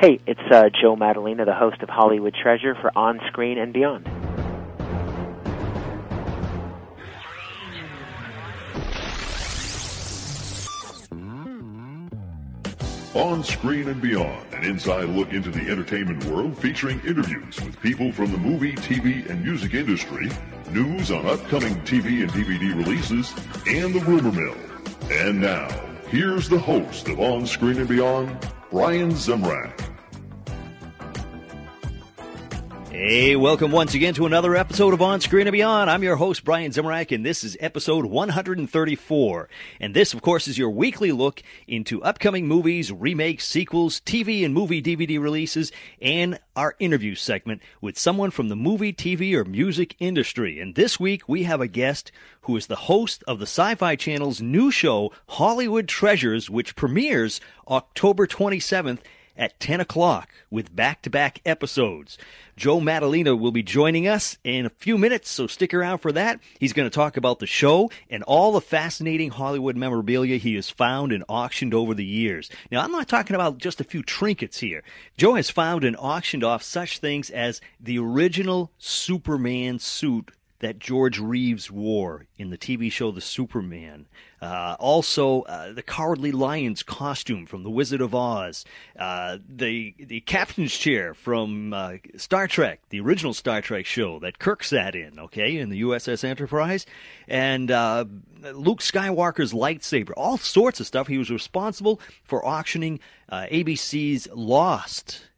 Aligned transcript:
Hey, 0.00 0.20
it's 0.28 0.40
uh, 0.52 0.68
Joe 0.80 0.94
Maddalena, 0.94 1.44
the 1.44 1.54
host 1.54 1.82
of 1.82 1.88
Hollywood 1.88 2.32
Treasure 2.32 2.76
for 2.80 2.96
On 2.96 3.18
Screen 3.26 3.58
and 3.58 3.72
Beyond. 3.72 4.06
On 13.16 13.42
Screen 13.42 13.88
and 13.88 14.00
Beyond, 14.00 14.54
an 14.54 14.62
inside 14.62 15.08
look 15.08 15.32
into 15.32 15.50
the 15.50 15.68
entertainment 15.68 16.24
world 16.26 16.56
featuring 16.56 17.00
interviews 17.00 17.60
with 17.60 17.80
people 17.80 18.12
from 18.12 18.30
the 18.30 18.38
movie, 18.38 18.74
TV, 18.74 19.28
and 19.28 19.42
music 19.42 19.74
industry, 19.74 20.30
news 20.70 21.10
on 21.10 21.26
upcoming 21.26 21.74
TV 21.80 22.22
and 22.22 22.30
DVD 22.30 22.72
releases, 22.76 23.34
and 23.66 23.92
the 23.92 24.00
rumor 24.06 24.30
mill. 24.30 24.56
And 25.10 25.40
now, 25.40 25.68
here's 26.06 26.48
the 26.48 26.60
host 26.60 27.08
of 27.08 27.18
On 27.18 27.44
Screen 27.44 27.78
and 27.78 27.88
Beyond, 27.88 28.48
Brian 28.70 29.10
Zemrak. 29.12 29.87
Hey, 33.00 33.36
welcome 33.36 33.70
once 33.70 33.94
again 33.94 34.14
to 34.14 34.26
another 34.26 34.56
episode 34.56 34.92
of 34.92 35.00
On 35.00 35.20
Screen 35.20 35.46
and 35.46 35.52
Beyond. 35.52 35.88
I'm 35.88 36.02
your 36.02 36.16
host, 36.16 36.42
Brian 36.42 36.72
Zemrak, 36.72 37.14
and 37.14 37.24
this 37.24 37.44
is 37.44 37.56
episode 37.60 38.06
134. 38.06 39.48
And 39.78 39.94
this, 39.94 40.12
of 40.12 40.20
course, 40.20 40.48
is 40.48 40.58
your 40.58 40.70
weekly 40.70 41.12
look 41.12 41.40
into 41.68 42.02
upcoming 42.02 42.48
movies, 42.48 42.90
remakes, 42.90 43.46
sequels, 43.46 44.00
TV 44.00 44.44
and 44.44 44.52
movie 44.52 44.82
DVD 44.82 45.20
releases, 45.20 45.70
and 46.02 46.40
our 46.56 46.74
interview 46.80 47.14
segment 47.14 47.62
with 47.80 47.96
someone 47.96 48.32
from 48.32 48.48
the 48.48 48.56
movie, 48.56 48.92
TV, 48.92 49.32
or 49.34 49.44
music 49.44 49.94
industry. 50.00 50.58
And 50.58 50.74
this 50.74 50.98
week, 50.98 51.28
we 51.28 51.44
have 51.44 51.60
a 51.60 51.68
guest 51.68 52.10
who 52.42 52.56
is 52.56 52.66
the 52.66 52.74
host 52.74 53.22
of 53.28 53.38
the 53.38 53.46
Sci 53.46 53.76
Fi 53.76 53.94
Channel's 53.94 54.42
new 54.42 54.72
show, 54.72 55.12
Hollywood 55.28 55.86
Treasures, 55.86 56.50
which 56.50 56.74
premieres 56.74 57.40
October 57.68 58.26
27th 58.26 58.98
at 59.38 59.58
10 59.60 59.80
o'clock 59.80 60.28
with 60.50 60.74
back 60.74 61.00
to 61.02 61.10
back 61.10 61.40
episodes. 61.46 62.18
Joe 62.56 62.80
Maddalena 62.80 63.36
will 63.36 63.52
be 63.52 63.62
joining 63.62 64.08
us 64.08 64.36
in 64.42 64.66
a 64.66 64.70
few 64.70 64.98
minutes, 64.98 65.30
so 65.30 65.46
stick 65.46 65.72
around 65.72 65.98
for 65.98 66.10
that. 66.10 66.40
He's 66.58 66.72
going 66.72 66.90
to 66.90 66.94
talk 66.94 67.16
about 67.16 67.38
the 67.38 67.46
show 67.46 67.88
and 68.10 68.24
all 68.24 68.50
the 68.50 68.60
fascinating 68.60 69.30
Hollywood 69.30 69.76
memorabilia 69.76 70.38
he 70.38 70.56
has 70.56 70.68
found 70.68 71.12
and 71.12 71.24
auctioned 71.28 71.72
over 71.72 71.94
the 71.94 72.04
years. 72.04 72.50
Now, 72.72 72.82
I'm 72.82 72.90
not 72.90 73.08
talking 73.08 73.36
about 73.36 73.58
just 73.58 73.80
a 73.80 73.84
few 73.84 74.02
trinkets 74.02 74.58
here. 74.58 74.82
Joe 75.16 75.34
has 75.34 75.50
found 75.50 75.84
and 75.84 75.96
auctioned 75.96 76.42
off 76.42 76.64
such 76.64 76.98
things 76.98 77.30
as 77.30 77.60
the 77.78 77.98
original 78.00 78.72
Superman 78.78 79.78
suit 79.78 80.32
that 80.60 80.78
George 80.78 81.18
Reeves 81.18 81.70
wore 81.70 82.26
in 82.36 82.50
the 82.50 82.58
TV 82.58 82.90
show 82.90 83.10
The 83.10 83.20
Superman. 83.20 84.06
Uh, 84.42 84.76
also, 84.78 85.42
uh, 85.42 85.72
the 85.72 85.82
Cowardly 85.82 86.32
Lion's 86.32 86.82
costume 86.82 87.46
from 87.46 87.62
The 87.62 87.70
Wizard 87.70 88.00
of 88.00 88.14
Oz. 88.14 88.64
Uh, 88.98 89.38
the 89.48 89.94
the 89.98 90.20
captain's 90.20 90.76
chair 90.76 91.14
from 91.14 91.72
uh, 91.72 91.94
Star 92.16 92.48
Trek, 92.48 92.80
the 92.90 93.00
original 93.00 93.34
Star 93.34 93.60
Trek 93.60 93.86
show 93.86 94.18
that 94.20 94.38
Kirk 94.38 94.64
sat 94.64 94.94
in. 94.94 95.18
Okay, 95.18 95.56
in 95.56 95.70
the 95.70 95.82
USS 95.82 96.24
Enterprise, 96.24 96.86
and 97.26 97.70
uh, 97.70 98.04
Luke 98.52 98.80
Skywalker's 98.80 99.52
lightsaber. 99.52 100.12
All 100.16 100.38
sorts 100.38 100.80
of 100.80 100.86
stuff. 100.86 101.06
He 101.06 101.18
was 101.18 101.30
responsible 101.30 102.00
for 102.24 102.44
auctioning 102.44 103.00
uh, 103.28 103.46
ABC's 103.50 104.28
Lost 104.32 105.28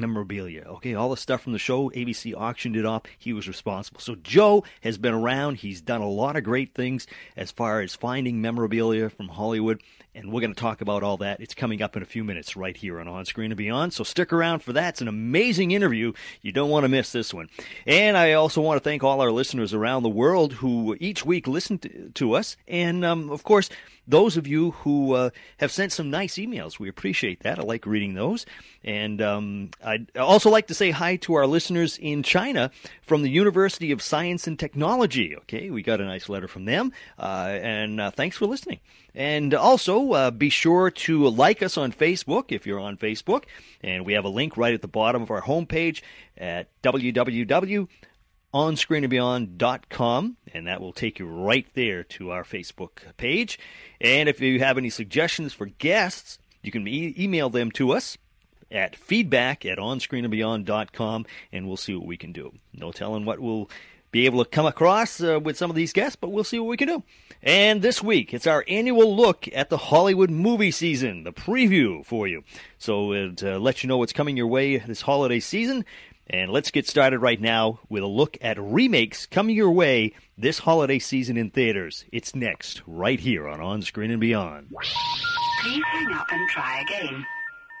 memorabilia. 0.00 0.62
Okay, 0.66 0.94
all 0.94 1.10
the 1.10 1.16
stuff 1.16 1.42
from 1.42 1.52
the 1.52 1.58
show, 1.58 1.90
ABC 1.90 2.34
auctioned 2.34 2.76
it 2.76 2.84
off. 2.84 3.02
He 3.18 3.32
was 3.32 3.48
responsible. 3.48 4.00
So 4.00 4.14
Joe 4.16 4.64
has 4.82 4.98
been 4.98 5.14
around. 5.14 5.56
He's 5.56 5.80
done 5.80 6.00
a 6.00 6.08
lot 6.08 6.36
of 6.36 6.44
great 6.44 6.74
things 6.74 7.06
as 7.36 7.50
far 7.50 7.80
as 7.80 7.94
finding 7.94 8.40
memorabilia 8.40 9.10
from 9.10 9.28
Hollywood, 9.28 9.82
and 10.14 10.32
we're 10.32 10.40
going 10.40 10.54
to 10.54 10.60
talk 10.60 10.80
about 10.80 11.02
all 11.02 11.18
that. 11.18 11.40
It's 11.40 11.54
coming 11.54 11.82
up 11.82 11.96
in 11.96 12.02
a 12.02 12.06
few 12.06 12.24
minutes 12.24 12.56
right 12.56 12.76
here 12.76 13.00
on 13.00 13.08
On 13.08 13.24
Screen 13.24 13.50
and 13.50 13.58
Beyond. 13.58 13.92
So 13.92 14.04
stick 14.04 14.32
around 14.32 14.60
for 14.60 14.72
that. 14.72 14.94
It's 14.94 15.00
an 15.00 15.08
amazing 15.08 15.70
interview. 15.70 16.12
You 16.42 16.52
don't 16.52 16.70
want 16.70 16.84
to 16.84 16.88
miss 16.88 17.12
this 17.12 17.32
one. 17.32 17.48
And 17.86 18.16
I 18.16 18.32
also 18.32 18.60
want 18.60 18.82
to 18.82 18.84
thank 18.88 19.04
all 19.04 19.20
our 19.20 19.30
listeners 19.30 19.74
around 19.74 20.02
the 20.02 20.08
world 20.08 20.54
who 20.54 20.96
each 21.00 21.24
week 21.24 21.46
listen 21.46 21.78
to, 21.78 22.10
to 22.10 22.32
us, 22.34 22.56
and 22.66 23.04
um, 23.04 23.30
of 23.30 23.44
course 23.44 23.68
those 24.08 24.36
of 24.36 24.46
you 24.46 24.72
who 24.72 25.12
uh, 25.12 25.30
have 25.58 25.70
sent 25.70 25.92
some 25.92 26.10
nice 26.10 26.34
emails. 26.34 26.78
We 26.78 26.88
appreciate 26.88 27.40
that. 27.40 27.58
I 27.58 27.62
like 27.62 27.86
reading 27.86 28.14
those. 28.14 28.46
And 28.82 29.20
um, 29.20 29.70
I'd 29.84 30.16
also 30.16 30.50
like 30.50 30.68
to 30.68 30.74
say 30.74 30.90
hi 30.90 31.16
to 31.16 31.34
our 31.34 31.46
listeners 31.46 31.98
in 31.98 32.22
China 32.22 32.70
from 33.02 33.22
the 33.22 33.30
University 33.30 33.92
of 33.92 34.00
Science 34.00 34.46
and 34.46 34.58
Technology. 34.58 35.36
Okay, 35.36 35.70
we 35.70 35.82
got 35.82 36.00
a 36.00 36.04
nice 36.04 36.28
letter 36.28 36.48
from 36.48 36.64
them. 36.64 36.92
Uh, 37.18 37.58
and 37.60 38.00
uh, 38.00 38.10
thanks 38.10 38.36
for 38.36 38.46
listening. 38.46 38.80
And 39.14 39.52
also, 39.52 40.12
uh, 40.12 40.30
be 40.30 40.48
sure 40.48 40.90
to 40.90 41.28
like 41.28 41.62
us 41.62 41.76
on 41.76 41.92
Facebook 41.92 42.46
if 42.48 42.66
you're 42.66 42.80
on 42.80 42.96
Facebook. 42.96 43.44
And 43.82 44.06
we 44.06 44.14
have 44.14 44.24
a 44.24 44.30
link 44.30 44.56
right 44.56 44.74
at 44.74 44.80
the 44.80 44.88
bottom 44.88 45.22
of 45.22 45.30
our 45.30 45.42
homepage 45.42 46.02
at 46.36 46.68
www 46.82 47.88
onscreenandbeyond.com, 48.54 50.36
and 50.54 50.66
that 50.66 50.80
will 50.80 50.92
take 50.92 51.18
you 51.18 51.26
right 51.26 51.66
there 51.74 52.02
to 52.04 52.30
our 52.30 52.44
Facebook 52.44 53.00
page. 53.16 53.58
And 54.00 54.28
if 54.28 54.40
you 54.40 54.58
have 54.60 54.78
any 54.78 54.90
suggestions 54.90 55.52
for 55.52 55.66
guests, 55.66 56.38
you 56.62 56.72
can 56.72 56.86
e- 56.88 57.14
email 57.18 57.50
them 57.50 57.70
to 57.72 57.92
us 57.92 58.16
at 58.70 58.96
feedback 58.96 59.64
at 59.64 59.78
onscreenandbeyond.com, 59.78 61.26
and 61.52 61.66
we'll 61.66 61.76
see 61.76 61.94
what 61.94 62.06
we 62.06 62.16
can 62.16 62.32
do. 62.32 62.52
No 62.74 62.92
telling 62.92 63.24
what 63.24 63.40
we'll 63.40 63.70
be 64.10 64.24
able 64.24 64.42
to 64.42 64.50
come 64.50 64.66
across 64.66 65.20
uh, 65.20 65.38
with 65.38 65.56
some 65.56 65.70
of 65.70 65.76
these 65.76 65.92
guests, 65.92 66.16
but 66.16 66.30
we'll 66.30 66.44
see 66.44 66.58
what 66.58 66.68
we 66.68 66.76
can 66.76 66.88
do. 66.88 67.02
And 67.42 67.82
this 67.82 68.02
week, 68.02 68.32
it's 68.32 68.46
our 68.46 68.64
annual 68.66 69.14
look 69.14 69.46
at 69.52 69.68
the 69.68 69.76
Hollywood 69.76 70.30
movie 70.30 70.70
season, 70.70 71.24
the 71.24 71.32
preview 71.32 72.04
for 72.04 72.26
you. 72.26 72.42
So 72.78 73.12
it 73.12 73.42
uh, 73.44 73.58
lets 73.58 73.82
you 73.82 73.88
know 73.88 73.98
what's 73.98 74.12
coming 74.12 74.36
your 74.36 74.46
way 74.46 74.78
this 74.78 75.02
holiday 75.02 75.40
season. 75.40 75.84
And 76.30 76.50
let's 76.50 76.70
get 76.70 76.86
started 76.86 77.20
right 77.20 77.40
now 77.40 77.80
with 77.88 78.02
a 78.02 78.06
look 78.06 78.36
at 78.42 78.60
remakes 78.60 79.24
coming 79.24 79.56
your 79.56 79.70
way 79.70 80.12
this 80.36 80.58
holiday 80.58 80.98
season 80.98 81.38
in 81.38 81.48
theaters. 81.48 82.04
It's 82.12 82.34
next, 82.34 82.82
right 82.86 83.18
here 83.18 83.48
on 83.48 83.62
On 83.62 83.80
Screen 83.80 84.10
and 84.10 84.20
Beyond. 84.20 84.68
Please 84.68 85.82
hang 85.86 86.12
up 86.12 86.26
and 86.30 86.48
try 86.50 86.80
again. 86.82 87.24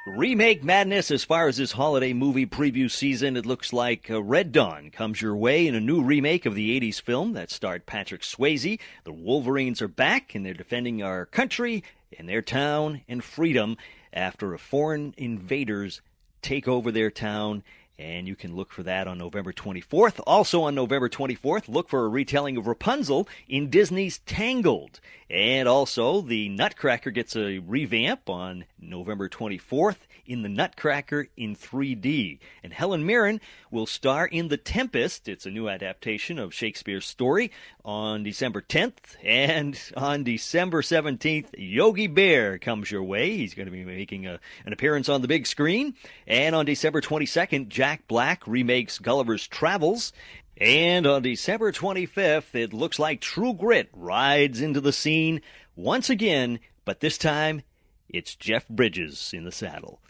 Remake 0.06 0.64
madness 0.64 1.10
as 1.10 1.24
far 1.24 1.48
as 1.48 1.58
this 1.58 1.72
holiday 1.72 2.14
movie 2.14 2.46
preview 2.46 2.90
season. 2.90 3.36
It 3.36 3.44
looks 3.44 3.74
like 3.74 4.10
uh, 4.10 4.22
Red 4.22 4.52
Dawn 4.52 4.90
comes 4.90 5.20
your 5.20 5.36
way 5.36 5.66
in 5.66 5.74
a 5.74 5.80
new 5.80 6.02
remake 6.02 6.46
of 6.46 6.54
the 6.54 6.80
80s 6.80 7.02
film 7.02 7.34
that 7.34 7.50
starred 7.50 7.84
Patrick 7.84 8.22
Swayze. 8.22 8.80
The 9.04 9.12
Wolverines 9.12 9.82
are 9.82 9.88
back 9.88 10.34
and 10.34 10.46
they're 10.46 10.54
defending 10.54 11.02
our 11.02 11.26
country 11.26 11.84
and 12.18 12.26
their 12.26 12.40
town 12.40 13.02
and 13.06 13.22
freedom 13.22 13.76
after 14.10 14.56
foreign 14.56 15.12
invaders 15.18 16.00
take 16.40 16.66
over 16.66 16.90
their 16.90 17.10
town 17.10 17.62
and 17.98 18.28
you 18.28 18.36
can 18.36 18.54
look 18.54 18.72
for 18.72 18.82
that 18.84 19.08
on 19.08 19.18
November 19.18 19.52
24th. 19.52 20.20
Also 20.26 20.62
on 20.62 20.74
November 20.74 21.08
24th, 21.08 21.68
look 21.68 21.88
for 21.88 22.04
a 22.04 22.08
retelling 22.08 22.56
of 22.56 22.66
Rapunzel 22.66 23.28
in 23.48 23.70
Disney's 23.70 24.18
Tangled. 24.20 25.00
And 25.30 25.68
also, 25.68 26.22
the 26.22 26.48
Nutcracker 26.48 27.10
gets 27.10 27.36
a 27.36 27.58
revamp 27.58 28.30
on 28.30 28.64
November 28.80 29.28
24th 29.28 29.96
in 30.24 30.42
The 30.42 30.48
Nutcracker 30.48 31.28
in 31.36 31.54
3D. 31.54 32.38
And 32.62 32.72
Helen 32.72 33.04
Mirren 33.04 33.40
will 33.70 33.86
star 33.86 34.26
in 34.26 34.48
The 34.48 34.56
Tempest. 34.56 35.28
It's 35.28 35.44
a 35.44 35.50
new 35.50 35.68
adaptation 35.68 36.38
of 36.38 36.54
Shakespeare's 36.54 37.06
story 37.06 37.50
on 37.84 38.22
December 38.22 38.62
10th. 38.62 39.16
And 39.22 39.78
on 39.96 40.24
December 40.24 40.80
17th, 40.80 41.48
Yogi 41.58 42.06
Bear 42.06 42.58
comes 42.58 42.90
your 42.90 43.02
way. 43.02 43.36
He's 43.36 43.54
going 43.54 43.66
to 43.66 43.72
be 43.72 43.84
making 43.84 44.26
a, 44.26 44.40
an 44.64 44.72
appearance 44.72 45.10
on 45.10 45.20
the 45.20 45.28
big 45.28 45.46
screen. 45.46 45.94
And 46.26 46.54
on 46.54 46.64
December 46.64 47.02
22nd, 47.02 47.68
Jack 47.88 48.06
Black 48.06 48.46
remakes 48.46 48.98
Gulliver's 48.98 49.46
Travels. 49.46 50.12
And 50.58 51.06
on 51.06 51.22
December 51.22 51.72
25th, 51.72 52.54
it 52.54 52.74
looks 52.74 52.98
like 52.98 53.22
True 53.22 53.54
Grit 53.54 53.88
rides 53.94 54.60
into 54.60 54.82
the 54.82 54.92
scene 54.92 55.40
once 55.74 56.10
again, 56.10 56.58
but 56.84 57.00
this 57.00 57.16
time 57.16 57.62
it's 58.06 58.34
Jeff 58.34 58.68
Bridges 58.68 59.30
in 59.32 59.44
the 59.44 59.50
saddle. 59.50 60.02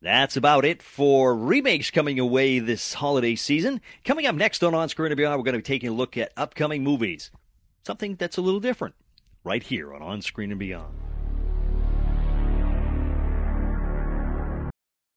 That's 0.00 0.38
about 0.38 0.64
it 0.64 0.82
for 0.82 1.36
remakes 1.36 1.90
coming 1.90 2.18
away 2.18 2.58
this 2.58 2.94
holiday 2.94 3.34
season. 3.34 3.82
Coming 4.02 4.24
up 4.24 4.34
next 4.34 4.64
on 4.64 4.74
On 4.74 4.88
Screen 4.88 5.12
and 5.12 5.18
Beyond, 5.18 5.38
we're 5.38 5.44
going 5.44 5.52
to 5.52 5.58
be 5.58 5.62
taking 5.62 5.90
a 5.90 5.92
look 5.92 6.16
at 6.16 6.32
upcoming 6.38 6.82
movies. 6.82 7.30
Something 7.84 8.14
that's 8.14 8.38
a 8.38 8.42
little 8.42 8.60
different 8.60 8.94
right 9.44 9.62
here 9.62 9.92
on 9.92 10.00
On 10.00 10.22
Screen 10.22 10.52
and 10.52 10.58
Beyond. 10.58 10.94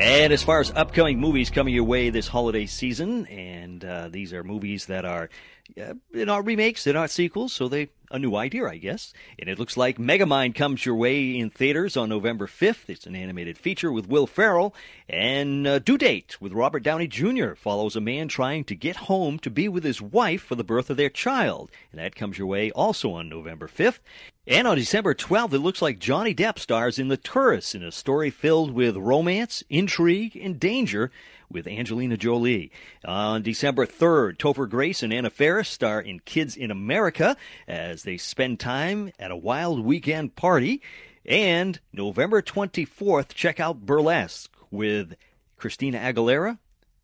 And 0.00 0.32
as 0.32 0.42
far 0.42 0.60
as 0.60 0.72
upcoming 0.74 1.20
movies 1.20 1.50
coming 1.50 1.74
your 1.74 1.84
way 1.84 2.08
this 2.08 2.26
holiday 2.26 2.64
season, 2.64 3.26
and 3.26 3.84
uh, 3.84 4.08
these 4.08 4.32
are 4.32 4.42
movies 4.42 4.86
that 4.86 5.04
are 5.04 5.28
they're 5.76 6.26
not 6.26 6.46
remakes, 6.46 6.84
they're 6.84 6.94
not 6.94 7.10
sequels, 7.10 7.52
so 7.52 7.68
they 7.68 7.88
a 8.10 8.18
new 8.18 8.34
idea, 8.34 8.66
I 8.66 8.76
guess. 8.76 9.12
And 9.38 9.48
it 9.48 9.58
looks 9.58 9.76
like 9.76 9.98
Megamind 9.98 10.54
comes 10.54 10.84
your 10.84 10.96
way 10.96 11.36
in 11.36 11.50
theaters 11.50 11.96
on 11.96 12.08
November 12.08 12.46
5th. 12.46 12.88
It's 12.88 13.06
an 13.06 13.14
animated 13.14 13.56
feature 13.56 13.92
with 13.92 14.08
Will 14.08 14.26
Ferrell. 14.26 14.74
And 15.08 15.66
uh, 15.66 15.78
Due 15.78 15.96
Date 15.96 16.40
with 16.40 16.52
Robert 16.52 16.82
Downey 16.82 17.06
Jr. 17.06 17.54
follows 17.54 17.94
a 17.94 18.00
man 18.00 18.28
trying 18.28 18.64
to 18.64 18.74
get 18.74 18.96
home 18.96 19.38
to 19.40 19.50
be 19.50 19.68
with 19.68 19.84
his 19.84 20.02
wife 20.02 20.42
for 20.42 20.56
the 20.56 20.64
birth 20.64 20.90
of 20.90 20.96
their 20.96 21.08
child. 21.08 21.70
And 21.92 22.00
that 22.00 22.16
comes 22.16 22.36
your 22.36 22.48
way 22.48 22.70
also 22.72 23.12
on 23.12 23.28
November 23.28 23.68
5th. 23.68 24.00
And 24.46 24.66
on 24.66 24.76
December 24.76 25.14
12th, 25.14 25.52
it 25.52 25.58
looks 25.58 25.82
like 25.82 26.00
Johnny 26.00 26.34
Depp 26.34 26.58
stars 26.58 26.98
in 26.98 27.08
The 27.08 27.16
Tourist 27.16 27.74
in 27.76 27.84
a 27.84 27.92
story 27.92 28.30
filled 28.30 28.72
with 28.72 28.96
romance, 28.96 29.62
intrigue, 29.70 30.36
and 30.36 30.58
danger 30.58 31.12
with 31.50 31.66
Angelina 31.66 32.16
Jolie. 32.16 32.70
On 33.04 33.42
December 33.42 33.86
3rd, 33.86 34.36
Topher 34.38 34.68
Grace 34.68 35.02
and 35.02 35.12
Anna 35.12 35.30
Faris 35.30 35.68
star 35.68 36.00
in 36.00 36.20
Kids 36.20 36.56
in 36.56 36.70
America 36.70 37.36
as 37.66 38.04
they 38.04 38.16
spend 38.16 38.60
time 38.60 39.12
at 39.18 39.30
a 39.30 39.36
wild 39.36 39.84
weekend 39.84 40.36
party. 40.36 40.80
And 41.26 41.78
November 41.92 42.40
24th, 42.40 43.34
check 43.34 43.60
out 43.60 43.84
Burlesque 43.84 44.50
with 44.70 45.14
Christina 45.56 45.98
Aguilera, 45.98 46.58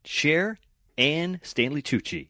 Cher, 0.04 0.58
and 0.96 1.40
Stanley 1.43 1.82
Tucci. 1.82 2.28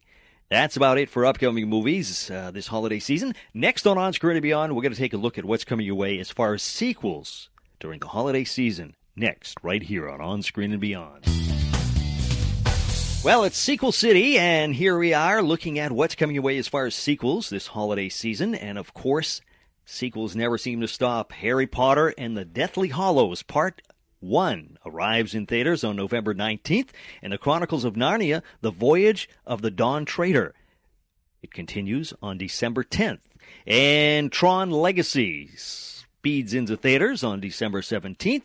That's 0.49 0.77
about 0.77 0.99
it 0.99 1.11
for 1.11 1.27
upcoming 1.27 1.69
movies 1.69 2.31
uh, 2.31 2.51
this 2.53 2.69
holiday 2.69 3.01
season. 3.01 3.35
Next 3.53 3.87
on 3.87 3.99
On 3.99 4.13
Screen 4.13 4.37
and 4.37 4.43
Beyond, 4.43 4.75
we're 4.75 4.83
going 4.83 4.93
to 4.93 4.99
take 4.99 5.13
a 5.13 5.17
look 5.19 5.39
at 5.39 5.45
what's 5.45 5.65
coming 5.65 5.87
your 5.87 5.97
way 5.97 6.19
as 6.21 6.31
far 6.31 6.55
as 6.55 6.63
sequels 6.63 7.49
during 7.81 7.99
the 7.99 8.09
holiday 8.09 8.45
season. 8.45 8.95
Next, 9.17 9.57
right 9.63 9.83
here 9.83 10.09
on 10.09 10.21
On 10.21 10.43
Screen 10.43 10.73
and 10.73 10.81
Beyond. 10.81 11.25
Well, 13.27 13.43
it's 13.43 13.59
Sequel 13.59 13.91
City, 13.91 14.39
and 14.39 14.73
here 14.73 14.97
we 14.97 15.13
are 15.13 15.43
looking 15.43 15.81
at 15.81 15.91
what's 15.91 16.15
coming 16.15 16.35
your 16.35 16.45
way 16.45 16.59
as 16.59 16.69
far 16.69 16.87
as 16.87 16.95
sequels 16.95 17.51
this 17.51 17.67
holiday 17.67 18.09
season. 18.09 18.55
And 18.55 18.79
of 18.79 18.95
course, 18.95 19.41
sequels 19.85 20.37
never 20.37 20.57
seem 20.57 20.81
to 20.81 20.87
stop. 20.87 21.33
Harry 21.33 21.67
Potter 21.67 22.15
and 22.17 22.37
the 22.37 22.45
Deathly 22.45 22.91
Hallows, 22.91 23.43
Part 23.43 23.83
1, 24.21 24.79
arrives 24.87 25.35
in 25.35 25.45
theaters 25.45 25.83
on 25.83 25.97
November 25.97 26.37
19th, 26.37 26.91
and 27.21 27.33
The 27.33 27.39
Chronicles 27.39 27.85
of 27.85 27.95
Narnia, 27.95 28.43
The 28.61 28.71
Voyage 28.71 29.29
of 29.45 29.61
the 29.61 29.73
Dawn 29.73 30.05
Treader. 30.05 30.55
It 31.43 31.53
continues 31.53 32.15
on 32.23 32.39
December 32.39 32.85
10th. 32.85 33.23
And 33.67 34.31
Tron 34.31 34.71
Legacy 34.71 35.51
speeds 35.57 36.55
into 36.55 36.77
theaters 36.77 37.25
on 37.25 37.41
December 37.41 37.81
17th, 37.81 38.45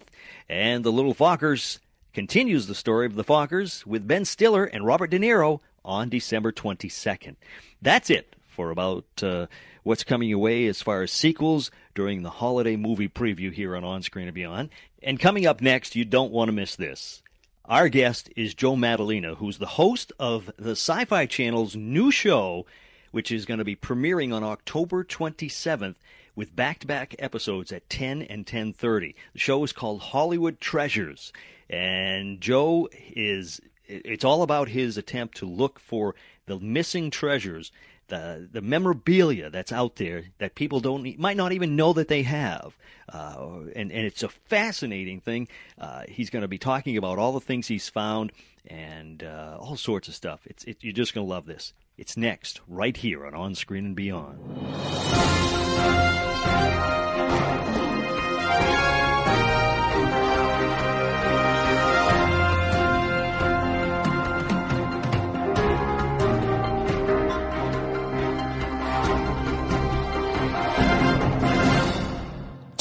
and 0.49 0.83
The 0.83 0.91
Little 0.91 1.13
Fockers 1.13 1.77
continues 2.13 2.67
the 2.67 2.75
story 2.75 3.05
of 3.05 3.15
the 3.15 3.23
Fockers 3.23 3.85
with 3.85 4.07
Ben 4.07 4.25
Stiller 4.25 4.65
and 4.65 4.85
Robert 4.85 5.09
De 5.09 5.19
Niro 5.19 5.61
on 5.83 6.09
December 6.09 6.51
22nd. 6.51 7.35
That's 7.81 8.09
it 8.09 8.35
for 8.47 8.69
about 8.69 9.05
uh, 9.23 9.47
what's 9.83 10.03
coming 10.03 10.29
your 10.29 10.39
way 10.39 10.67
as 10.67 10.81
far 10.81 11.01
as 11.01 11.11
sequels 11.11 11.71
during 11.95 12.21
the 12.21 12.29
holiday 12.29 12.75
movie 12.75 13.09
preview 13.09 13.51
here 13.51 13.75
on 13.75 13.83
On 13.83 14.01
Screen 14.03 14.27
and 14.27 14.35
Beyond. 14.35 14.69
And 15.01 15.19
coming 15.19 15.45
up 15.45 15.61
next, 15.61 15.95
you 15.95 16.05
don't 16.05 16.31
want 16.31 16.49
to 16.49 16.53
miss 16.53 16.75
this. 16.75 17.23
Our 17.65 17.89
guest 17.89 18.29
is 18.35 18.53
Joe 18.53 18.75
Maddalena, 18.75 19.35
who's 19.35 19.57
the 19.57 19.65
host 19.65 20.11
of 20.19 20.51
the 20.57 20.71
Sci 20.71 21.05
Fi 21.05 21.25
Channel's 21.25 21.75
new 21.75 22.11
show, 22.11 22.65
which 23.11 23.31
is 23.31 23.45
going 23.45 23.59
to 23.59 23.65
be 23.65 23.75
premiering 23.75 24.33
on 24.33 24.43
October 24.43 25.03
27th 25.03 25.95
with 26.35 26.55
back-to-back 26.55 27.15
episodes 27.19 27.71
at 27.71 27.89
10 27.89 28.21
and 28.23 28.45
10:30. 28.45 29.15
The 29.33 29.39
show 29.39 29.63
is 29.63 29.73
called 29.73 30.01
Hollywood 30.01 30.59
Treasures, 30.59 31.31
and 31.71 32.41
Joe 32.41 32.89
is 33.15 33.61
it's 33.87 34.23
all 34.23 34.43
about 34.43 34.69
his 34.69 34.97
attempt 34.97 35.37
to 35.37 35.45
look 35.45 35.79
for 35.79 36.15
the 36.45 36.59
missing 36.59 37.09
treasures, 37.09 37.71
the 38.07 38.47
the 38.51 38.61
memorabilia 38.61 39.49
that's 39.49 39.71
out 39.71 39.95
there 39.95 40.25
that 40.37 40.55
people 40.55 40.81
don't 40.81 41.17
might 41.17 41.37
not 41.37 41.53
even 41.53 41.75
know 41.75 41.93
that 41.93 42.09
they 42.09 42.23
have, 42.23 42.77
uh, 43.11 43.59
and 43.75 43.91
and 43.91 44.05
it's 44.05 44.23
a 44.23 44.29
fascinating 44.29 45.21
thing. 45.21 45.47
Uh, 45.77 46.03
he's 46.07 46.29
going 46.29 46.41
to 46.41 46.47
be 46.47 46.57
talking 46.57 46.97
about 46.97 47.17
all 47.17 47.31
the 47.31 47.41
things 47.41 47.67
he's 47.67 47.89
found 47.89 48.31
and 48.67 49.23
uh, 49.23 49.57
all 49.59 49.77
sorts 49.77 50.07
of 50.07 50.13
stuff. 50.13 50.41
It's 50.45 50.63
it, 50.65 50.77
you're 50.81 50.93
just 50.93 51.13
going 51.13 51.25
to 51.25 51.31
love 51.31 51.45
this. 51.45 51.73
It's 51.97 52.17
next, 52.17 52.61
right 52.67 52.95
here 52.95 53.25
on 53.25 53.35
On 53.35 53.55
Screen 53.55 53.85
and 53.85 53.95
Beyond. 53.95 54.39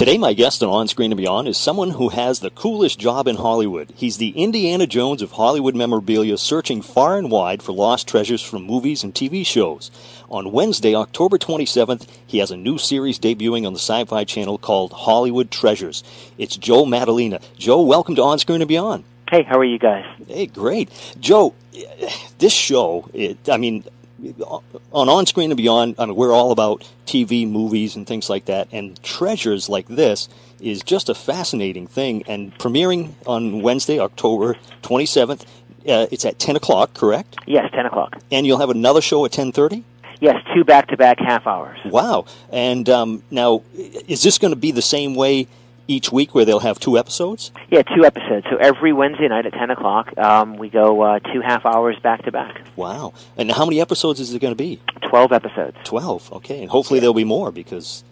Today, 0.00 0.16
my 0.16 0.32
guest 0.32 0.62
on 0.62 0.70
On 0.70 0.88
Screen 0.88 1.12
and 1.12 1.18
Beyond 1.18 1.46
is 1.46 1.58
someone 1.58 1.90
who 1.90 2.08
has 2.08 2.40
the 2.40 2.48
coolest 2.48 2.98
job 2.98 3.28
in 3.28 3.36
Hollywood. 3.36 3.92
He's 3.94 4.16
the 4.16 4.30
Indiana 4.30 4.86
Jones 4.86 5.20
of 5.20 5.32
Hollywood 5.32 5.74
memorabilia, 5.74 6.38
searching 6.38 6.80
far 6.80 7.18
and 7.18 7.30
wide 7.30 7.62
for 7.62 7.72
lost 7.72 8.08
treasures 8.08 8.40
from 8.40 8.62
movies 8.62 9.04
and 9.04 9.14
TV 9.14 9.44
shows. 9.44 9.90
On 10.30 10.52
Wednesday, 10.52 10.94
October 10.94 11.36
27th, 11.36 12.06
he 12.26 12.38
has 12.38 12.50
a 12.50 12.56
new 12.56 12.78
series 12.78 13.18
debuting 13.18 13.66
on 13.66 13.74
the 13.74 13.78
Sci 13.78 14.06
Fi 14.06 14.24
Channel 14.24 14.56
called 14.56 14.94
Hollywood 14.94 15.50
Treasures. 15.50 16.02
It's 16.38 16.56
Joe 16.56 16.86
Maddalena. 16.86 17.42
Joe, 17.58 17.82
welcome 17.82 18.14
to 18.14 18.22
On 18.22 18.38
Screen 18.38 18.62
and 18.62 18.68
Beyond. 18.68 19.04
Hey, 19.30 19.42
how 19.42 19.58
are 19.58 19.64
you 19.64 19.78
guys? 19.78 20.06
Hey, 20.26 20.46
great. 20.46 20.88
Joe, 21.20 21.54
this 22.38 22.54
show, 22.54 23.10
it, 23.12 23.50
I 23.50 23.58
mean, 23.58 23.84
on 24.92 25.08
On 25.08 25.26
Screen 25.26 25.50
and 25.50 25.56
Beyond, 25.56 25.96
I 25.98 26.06
mean, 26.06 26.16
we're 26.16 26.32
all 26.32 26.52
about 26.52 26.88
TV, 27.06 27.48
movies, 27.48 27.96
and 27.96 28.06
things 28.06 28.30
like 28.30 28.46
that. 28.46 28.68
And 28.72 29.00
treasures 29.02 29.68
like 29.68 29.86
this 29.88 30.28
is 30.60 30.82
just 30.82 31.08
a 31.08 31.14
fascinating 31.14 31.86
thing. 31.86 32.22
And 32.26 32.56
premiering 32.58 33.14
on 33.26 33.62
Wednesday, 33.62 33.98
October 33.98 34.56
27th, 34.82 35.42
uh, 35.88 36.06
it's 36.10 36.24
at 36.24 36.38
10 36.38 36.56
o'clock, 36.56 36.94
correct? 36.94 37.36
Yes, 37.46 37.70
10 37.72 37.86
o'clock. 37.86 38.18
And 38.30 38.46
you'll 38.46 38.58
have 38.58 38.70
another 38.70 39.00
show 39.00 39.24
at 39.24 39.32
10.30? 39.32 39.84
Yes, 40.20 40.36
two 40.54 40.64
back-to-back 40.64 41.18
half 41.18 41.46
hours. 41.46 41.78
Wow. 41.86 42.26
And 42.50 42.88
um, 42.90 43.22
now, 43.30 43.62
is 43.74 44.22
this 44.22 44.36
going 44.36 44.52
to 44.52 44.60
be 44.60 44.70
the 44.70 44.82
same 44.82 45.14
way 45.14 45.48
each 45.90 46.12
week 46.12 46.34
where 46.34 46.44
they'll 46.44 46.60
have 46.60 46.78
two 46.78 46.96
episodes? 46.96 47.50
Yeah, 47.70 47.82
two 47.82 48.04
episodes. 48.04 48.46
So 48.50 48.56
every 48.56 48.92
Wednesday 48.92 49.28
night 49.28 49.46
at 49.46 49.52
10 49.52 49.70
o'clock, 49.70 50.16
um, 50.16 50.56
we 50.56 50.70
go 50.70 51.02
uh, 51.02 51.18
two 51.18 51.40
half 51.40 51.66
hours 51.66 51.96
back 52.02 52.24
to 52.24 52.32
back. 52.32 52.62
Wow. 52.76 53.12
And 53.36 53.50
how 53.50 53.64
many 53.64 53.80
episodes 53.80 54.20
is 54.20 54.32
it 54.32 54.40
going 54.40 54.52
to 54.52 54.56
be? 54.56 54.80
12 55.08 55.32
episodes. 55.32 55.76
12, 55.84 56.32
okay. 56.34 56.60
And 56.62 56.70
hopefully 56.70 57.00
there'll 57.00 57.14
be 57.14 57.24
more 57.24 57.50
because 57.50 58.04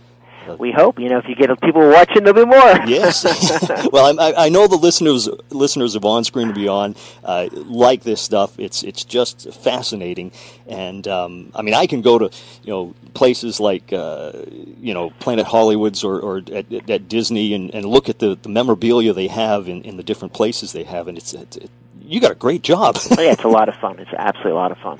we 0.56 0.72
hope. 0.72 0.98
You 0.98 1.08
know, 1.08 1.18
if 1.18 1.28
you 1.28 1.34
get 1.34 1.48
people 1.60 1.88
watching, 1.88 2.24
there'll 2.24 2.44
be 2.44 2.48
more. 2.48 2.86
yes. 2.86 3.24
well, 3.92 4.18
I, 4.18 4.46
I, 4.46 4.48
know 4.48 4.66
the 4.66 4.76
listeners 4.76 5.28
listeners 5.50 5.94
of 5.94 6.04
On 6.04 6.24
Screen 6.24 6.48
and 6.48 6.54
Beyond 6.54 6.96
uh, 7.24 7.48
like 7.52 8.02
this 8.02 8.20
stuff. 8.20 8.58
It's 8.58 8.82
it's 8.82 9.04
just 9.04 9.52
fascinating, 9.52 10.32
and 10.66 11.06
um, 11.08 11.52
I 11.54 11.62
mean, 11.62 11.74
I 11.74 11.86
can 11.86 12.02
go 12.02 12.18
to 12.18 12.30
you 12.62 12.70
know 12.70 12.94
places 13.14 13.60
like 13.60 13.92
uh, 13.92 14.32
you 14.80 14.94
know 14.94 15.10
Planet 15.20 15.46
Hollywoods 15.46 16.04
or, 16.04 16.20
or 16.20 16.42
at, 16.52 16.90
at 16.90 17.08
Disney 17.08 17.54
and, 17.54 17.74
and 17.74 17.84
look 17.84 18.08
at 18.08 18.18
the, 18.18 18.36
the 18.40 18.48
memorabilia 18.48 19.12
they 19.12 19.28
have 19.28 19.68
in, 19.68 19.82
in 19.82 19.96
the 19.96 20.02
different 20.02 20.34
places 20.34 20.72
they 20.72 20.84
have, 20.84 21.08
and 21.08 21.18
it's, 21.18 21.34
it's 21.34 21.56
it, 21.56 21.70
you 22.08 22.20
got 22.20 22.32
a 22.32 22.36
great 22.36 22.62
job. 22.62 22.96
oh, 22.96 23.06
yeah, 23.20 23.32
it's 23.32 23.44
a 23.44 23.48
lot 23.48 23.68
of 23.68 23.74
fun. 23.76 23.98
It's 23.98 24.12
absolutely 24.16 24.52
a 24.52 24.54
lot 24.54 24.72
of 24.72 24.78
fun. 24.78 24.98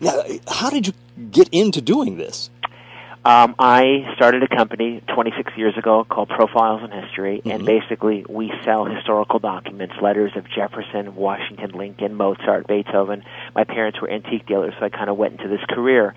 Now, 0.00 0.22
how 0.48 0.70
did 0.70 0.86
you 0.86 0.92
get 1.30 1.48
into 1.50 1.80
doing 1.80 2.16
this? 2.16 2.50
Um, 3.22 3.54
I 3.58 4.14
started 4.16 4.42
a 4.42 4.48
company 4.48 5.02
26 5.14 5.52
years 5.54 5.76
ago 5.76 6.06
called 6.08 6.30
Profiles 6.30 6.82
in 6.82 6.90
History, 6.90 7.38
mm-hmm. 7.38 7.50
and 7.50 7.66
basically 7.66 8.24
we 8.26 8.50
sell 8.64 8.86
historical 8.86 9.38
documents, 9.38 9.94
letters 10.00 10.32
of 10.36 10.46
Jefferson, 10.48 11.14
Washington, 11.14 11.72
Lincoln, 11.72 12.14
Mozart, 12.14 12.66
Beethoven. 12.66 13.22
My 13.54 13.64
parents 13.64 14.00
were 14.00 14.10
antique 14.10 14.46
dealers, 14.46 14.72
so 14.78 14.86
I 14.86 14.88
kind 14.88 15.10
of 15.10 15.18
went 15.18 15.38
into 15.38 15.48
this 15.48 15.64
career. 15.68 16.14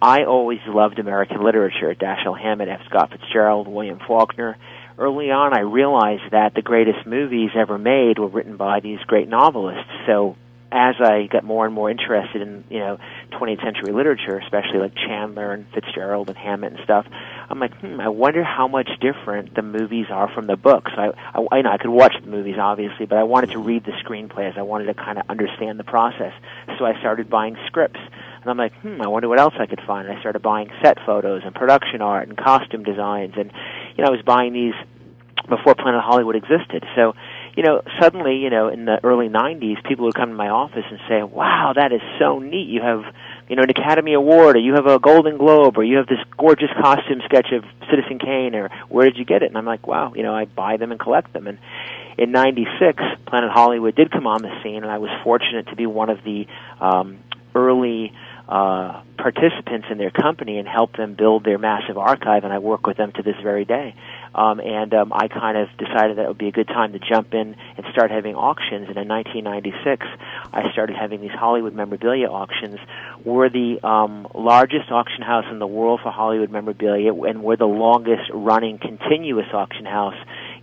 I 0.00 0.22
always 0.22 0.60
loved 0.68 1.00
American 1.00 1.42
literature, 1.42 1.92
Dashiell 1.96 2.38
Hammett, 2.40 2.68
F. 2.68 2.82
Scott 2.88 3.10
Fitzgerald, 3.10 3.66
William 3.66 3.98
Faulkner. 4.06 4.56
Early 4.98 5.32
on, 5.32 5.52
I 5.52 5.60
realized 5.60 6.30
that 6.30 6.54
the 6.54 6.62
greatest 6.62 7.06
movies 7.06 7.50
ever 7.56 7.76
made 7.76 8.20
were 8.20 8.28
written 8.28 8.56
by 8.56 8.78
these 8.78 9.00
great 9.00 9.28
novelists. 9.28 9.90
So 10.06 10.36
as 10.76 10.96
I 11.00 11.26
got 11.26 11.42
more 11.42 11.64
and 11.64 11.74
more 11.74 11.90
interested 11.90 12.42
in 12.42 12.64
you 12.68 12.80
know 12.80 12.98
20th 13.32 13.62
century 13.64 13.92
literature, 13.92 14.38
especially 14.38 14.78
like 14.78 14.94
Chandler 14.94 15.52
and 15.52 15.66
Fitzgerald 15.72 16.28
and 16.28 16.36
Hammett 16.36 16.74
and 16.74 16.84
stuff, 16.84 17.06
I'm 17.48 17.58
like, 17.58 17.74
hmm, 17.80 17.98
I 17.98 18.08
wonder 18.08 18.44
how 18.44 18.68
much 18.68 18.90
different 19.00 19.54
the 19.54 19.62
movies 19.62 20.06
are 20.10 20.28
from 20.34 20.46
the 20.46 20.56
books. 20.56 20.92
I, 20.94 21.12
I, 21.34 21.46
I 21.50 21.62
know 21.62 21.70
I 21.70 21.78
could 21.78 21.90
watch 21.90 22.14
the 22.22 22.30
movies 22.30 22.56
obviously, 22.60 23.06
but 23.06 23.16
I 23.16 23.22
wanted 23.22 23.52
to 23.52 23.58
read 23.58 23.84
the 23.84 23.92
screenplays. 24.04 24.58
I 24.58 24.62
wanted 24.62 24.86
to 24.86 24.94
kind 24.94 25.18
of 25.18 25.24
understand 25.30 25.78
the 25.78 25.84
process. 25.84 26.34
So 26.78 26.84
I 26.84 26.98
started 27.00 27.30
buying 27.30 27.56
scripts. 27.66 28.00
And 28.42 28.50
I'm 28.50 28.58
like, 28.58 28.74
hmm, 28.80 29.00
I 29.00 29.08
wonder 29.08 29.28
what 29.28 29.40
else 29.40 29.54
I 29.58 29.66
could 29.66 29.80
find. 29.86 30.06
And 30.06 30.16
I 30.16 30.20
started 30.20 30.42
buying 30.42 30.70
set 30.82 30.98
photos 31.06 31.42
and 31.44 31.54
production 31.54 32.02
art 32.02 32.28
and 32.28 32.36
costume 32.36 32.84
designs, 32.84 33.34
and 33.36 33.50
you 33.96 34.04
know, 34.04 34.08
I 34.08 34.10
was 34.10 34.22
buying 34.22 34.52
these 34.52 34.74
before 35.48 35.74
Planet 35.74 36.02
Hollywood 36.02 36.36
existed. 36.36 36.84
So 36.94 37.14
you 37.56 37.62
know, 37.62 37.80
suddenly, 37.98 38.36
you 38.36 38.50
know, 38.50 38.68
in 38.68 38.84
the 38.84 39.00
early 39.02 39.28
'90s, 39.28 39.82
people 39.88 40.04
would 40.04 40.14
come 40.14 40.28
to 40.28 40.34
my 40.34 40.50
office 40.50 40.84
and 40.90 41.00
say, 41.08 41.22
"Wow, 41.22 41.72
that 41.74 41.90
is 41.90 42.02
so 42.18 42.38
neat! 42.38 42.68
You 42.68 42.82
have." 42.82 43.02
You 43.48 43.54
know, 43.54 43.62
an 43.62 43.70
Academy 43.70 44.12
Award, 44.12 44.56
or 44.56 44.58
you 44.58 44.74
have 44.74 44.86
a 44.86 44.98
Golden 44.98 45.36
Globe, 45.38 45.78
or 45.78 45.84
you 45.84 45.98
have 45.98 46.08
this 46.08 46.18
gorgeous 46.36 46.70
costume 46.82 47.20
sketch 47.24 47.52
of 47.52 47.64
Citizen 47.88 48.18
Kane, 48.18 48.56
or 48.56 48.70
where 48.88 49.06
did 49.06 49.18
you 49.18 49.24
get 49.24 49.44
it? 49.44 49.46
And 49.46 49.56
I'm 49.56 49.64
like, 49.64 49.86
wow, 49.86 50.12
you 50.16 50.24
know, 50.24 50.34
I 50.34 50.46
buy 50.46 50.78
them 50.78 50.90
and 50.90 50.98
collect 50.98 51.32
them. 51.32 51.46
And 51.46 51.58
in 52.18 52.32
'96, 52.32 53.00
Planet 53.24 53.50
Hollywood 53.52 53.94
did 53.94 54.10
come 54.10 54.26
on 54.26 54.42
the 54.42 54.50
scene, 54.64 54.82
and 54.82 54.90
I 54.90 54.98
was 54.98 55.10
fortunate 55.22 55.68
to 55.68 55.76
be 55.76 55.86
one 55.86 56.10
of 56.10 56.24
the 56.24 56.48
um, 56.80 57.18
early 57.54 58.12
uh, 58.48 59.00
participants 59.16 59.86
in 59.90 59.98
their 59.98 60.10
company 60.10 60.58
and 60.58 60.68
help 60.68 60.96
them 60.96 61.14
build 61.14 61.44
their 61.44 61.58
massive 61.58 61.98
archive, 61.98 62.44
and 62.44 62.52
I 62.52 62.58
work 62.58 62.86
with 62.86 62.96
them 62.96 63.12
to 63.12 63.22
this 63.22 63.36
very 63.42 63.64
day. 63.64 63.94
Um, 64.36 64.60
and 64.60 64.92
um, 64.92 65.12
I 65.14 65.28
kind 65.28 65.56
of 65.56 65.68
decided 65.78 66.18
that 66.18 66.26
it 66.26 66.28
would 66.28 66.38
be 66.38 66.48
a 66.48 66.52
good 66.52 66.68
time 66.68 66.92
to 66.92 66.98
jump 66.98 67.32
in 67.32 67.56
and 67.76 67.86
start 67.90 68.10
having 68.10 68.34
auctions. 68.34 68.86
And 68.88 68.98
in 68.98 69.08
1996, 69.08 70.06
I 70.52 70.70
started 70.72 70.94
having 70.94 71.22
these 71.22 71.30
Hollywood 71.32 71.74
memorabilia 71.74 72.28
auctions. 72.28 72.78
We're 73.24 73.48
the 73.48 73.80
um, 73.82 74.28
largest 74.34 74.90
auction 74.90 75.22
house 75.22 75.46
in 75.50 75.58
the 75.58 75.66
world 75.66 76.00
for 76.02 76.12
Hollywood 76.12 76.50
memorabilia, 76.50 77.14
and 77.14 77.42
we're 77.42 77.56
the 77.56 77.64
longest 77.64 78.30
running 78.32 78.78
continuous 78.78 79.48
auction 79.54 79.86
house 79.86 80.16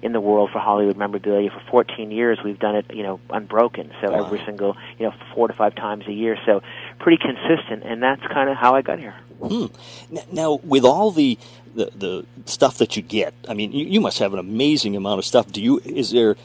in 0.03 0.11
the 0.11 0.21
world 0.21 0.51
for 0.51 0.59
Hollywood 0.59 0.97
memorabilia. 0.97 1.49
For 1.49 1.61
14 1.71 2.11
years, 2.11 2.37
we've 2.43 2.59
done 2.59 2.75
it, 2.75 2.85
you 2.93 3.03
know, 3.03 3.19
unbroken. 3.29 3.89
So 4.01 4.11
Wow. 4.11 4.25
every 4.25 4.41
single, 4.45 4.75
you 4.99 5.07
know, 5.07 5.13
four 5.33 5.47
to 5.47 5.53
five 5.53 5.75
times 5.75 6.05
a 6.07 6.11
year. 6.11 6.37
So 6.45 6.61
pretty 7.03 7.21
consistent, 7.21 7.83
and 7.83 8.01
that's 8.01 8.21
kind 8.27 8.49
of 8.49 8.57
how 8.57 8.75
I 8.75 8.81
got 8.81 8.97
here. 8.99 9.13
Hmm. 9.45 9.65
N- 10.11 10.23
Now, 10.31 10.53
with 10.63 10.85
all 10.85 11.11
the, 11.11 11.37
the 11.75 11.91
the 11.95 12.25
stuff 12.45 12.77
that 12.77 12.95
you 12.95 13.03
get, 13.03 13.33
I 13.47 13.53
mean, 13.53 13.71
you, 13.73 13.85
you 13.85 14.01
must 14.01 14.19
have 14.19 14.33
an 14.33 14.39
amazing 14.39 14.95
amount 14.95 15.19
of 15.19 15.25
stuff. 15.25 15.51
Do 15.51 15.61
you? 15.61 15.79
Is 15.85 16.11
there 16.11 16.35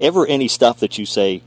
ever 0.00 0.26
any 0.26 0.48
stuff 0.48 0.80
that 0.80 0.98
you 0.98 1.06
say, 1.06 1.42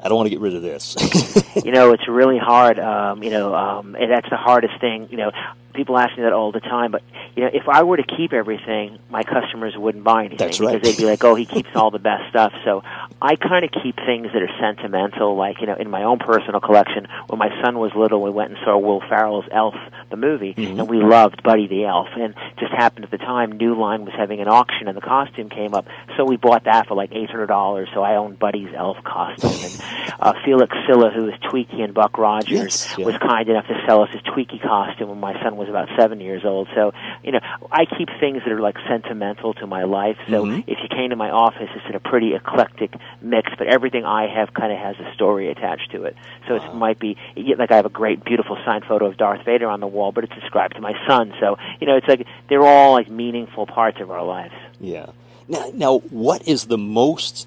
I 0.00 0.08
don't 0.08 0.16
want 0.16 0.26
to 0.26 0.30
get 0.30 0.40
rid 0.40 0.54
of 0.54 0.62
this? 0.62 0.96
you 1.64 1.72
know, 1.72 1.92
it's 1.92 2.06
really 2.08 2.38
hard. 2.38 2.78
Um, 2.78 3.22
you 3.22 3.30
know, 3.30 3.54
um, 3.54 3.94
and 3.94 4.10
that's 4.10 4.28
the 4.30 4.36
hardest 4.36 4.80
thing. 4.80 5.08
You 5.10 5.16
know, 5.16 5.30
people 5.74 5.98
ask 5.98 6.16
me 6.16 6.22
that 6.24 6.32
all 6.32 6.52
the 6.52 6.60
time. 6.60 6.90
But 6.90 7.02
you 7.34 7.44
know, 7.44 7.50
if 7.52 7.68
I 7.68 7.82
were 7.82 7.96
to 7.96 8.02
keep 8.02 8.32
everything, 8.32 8.98
my 9.10 9.22
customers 9.22 9.74
wouldn't 9.76 10.04
buy 10.04 10.20
anything 10.20 10.38
That's 10.38 10.58
right. 10.60 10.80
because 10.80 10.96
they'd 10.96 11.02
be 11.02 11.06
like, 11.08 11.22
"Oh, 11.24 11.34
he 11.34 11.44
keeps 11.46 11.68
all 11.74 11.90
the 11.90 11.98
best 11.98 12.28
stuff." 12.30 12.52
So 12.64 12.82
I 13.20 13.36
kind 13.36 13.64
of 13.64 13.70
keep 13.82 13.96
things 13.96 14.28
that 14.32 14.42
are 14.42 14.50
sentimental. 14.60 15.36
Like 15.36 15.60
you 15.60 15.66
know, 15.66 15.74
in 15.74 15.90
my 15.90 16.02
own 16.04 16.18
personal 16.18 16.60
collection, 16.60 17.06
when 17.28 17.38
my 17.38 17.50
son 17.62 17.78
was 17.78 17.92
little, 17.94 18.22
we 18.22 18.30
went 18.30 18.50
and 18.50 18.58
saw 18.64 18.78
Will 18.78 19.00
Ferrell's 19.00 19.44
Elf, 19.50 19.74
the 20.10 20.16
movie, 20.16 20.54
Mm-hmm. 20.54 20.80
and 20.80 20.88
we 20.88 20.98
loved 21.02 21.42
Buddy 21.42 21.66
the 21.66 21.84
Elf. 21.84 22.08
And 22.16 22.34
just 22.58 22.72
happened 22.72 23.04
at 23.04 23.10
the 23.10 23.18
time, 23.18 23.52
New 23.52 23.74
Line 23.78 24.04
was 24.04 24.14
having 24.16 24.40
an 24.40 24.48
auction, 24.48 24.88
and 24.88 24.96
the 24.96 25.00
costume 25.02 25.48
came 25.50 25.74
up, 25.74 25.86
so 26.16 26.24
we 26.24 26.36
bought 26.36 26.64
that 26.64 26.86
for 26.88 26.94
like 26.94 27.10
eight 27.12 27.28
hundred 27.30 27.46
dollars. 27.48 27.88
So 27.92 28.02
I 28.02 28.16
owned 28.16 28.38
Buddy's 28.38 28.72
Elf 28.74 28.96
costume, 29.04 29.50
and 29.50 30.14
uh, 30.20 30.32
Felix 30.44 30.74
Silla, 30.86 31.10
who 31.10 31.24
was 31.24 31.34
Twiki 31.46 31.80
and 31.82 31.94
Buck 31.94 32.18
Rogers, 32.18 32.50
Yes, 32.50 32.94
yeah. 32.98 33.06
was 33.06 33.16
kind 33.18 33.48
enough 33.48 33.66
to 33.68 33.82
sell 33.86 34.02
us 34.02 34.10
his 34.10 34.20
Twiki 34.22 34.60
costume 34.60 35.08
when 35.10 35.20
my 35.20 35.40
son 35.42 35.56
was 35.56 35.68
about 35.68 35.88
seven 35.96 36.20
years 36.20 36.44
old. 36.44 36.68
So, 36.74 36.92
you 37.22 37.32
know, 37.32 37.40
I 37.70 37.84
keep 37.84 38.08
things 38.20 38.42
that 38.44 38.52
are 38.52 38.60
like 38.60 38.76
sentimental 38.88 39.54
to 39.54 39.66
my 39.66 39.84
life. 39.84 40.16
So 40.28 40.44
Mhm. 40.44 40.64
if 40.66 40.78
you 40.82 40.88
came 40.88 41.10
to 41.10 41.16
my 41.16 41.30
office, 41.30 41.68
it's 41.74 41.86
in 41.88 41.94
a 41.94 42.00
pretty 42.00 42.34
eclectic 42.34 42.94
mix, 43.22 43.50
but 43.58 43.66
everything 43.66 44.04
I 44.04 44.26
have 44.26 44.52
kind 44.54 44.72
of 44.72 44.78
has 44.78 44.96
a 44.98 45.12
story 45.14 45.48
attached 45.50 45.90
to 45.92 46.04
it. 46.04 46.16
So 46.48 46.56
it 46.56 46.74
might 46.74 46.98
be, 46.98 47.16
like 47.58 47.70
I 47.70 47.76
have 47.76 47.86
a 47.86 47.90
great, 47.90 48.24
beautiful 48.24 48.56
signed 48.64 48.84
photo 48.84 49.06
of 49.06 49.16
Darth 49.16 49.44
Vader 49.44 49.68
on 49.68 49.80
the 49.80 49.86
wall, 49.86 50.12
but 50.12 50.24
it's 50.24 50.34
described 50.34 50.74
to 50.76 50.80
my 50.80 50.94
son. 51.06 51.32
So, 51.40 51.58
you 51.80 51.86
know, 51.86 51.96
it's 51.96 52.08
like, 52.08 52.26
they're 52.48 52.62
all 52.66 52.92
like 52.92 53.08
meaningful 53.08 53.66
parts 53.66 54.00
of 54.00 54.10
our 54.10 54.22
lives. 54.24 54.54
yeah. 54.80 55.06
Now, 55.48 55.70
now, 55.74 55.98
what 56.10 56.46
is 56.48 56.64
the 56.66 56.76
most 56.78 57.46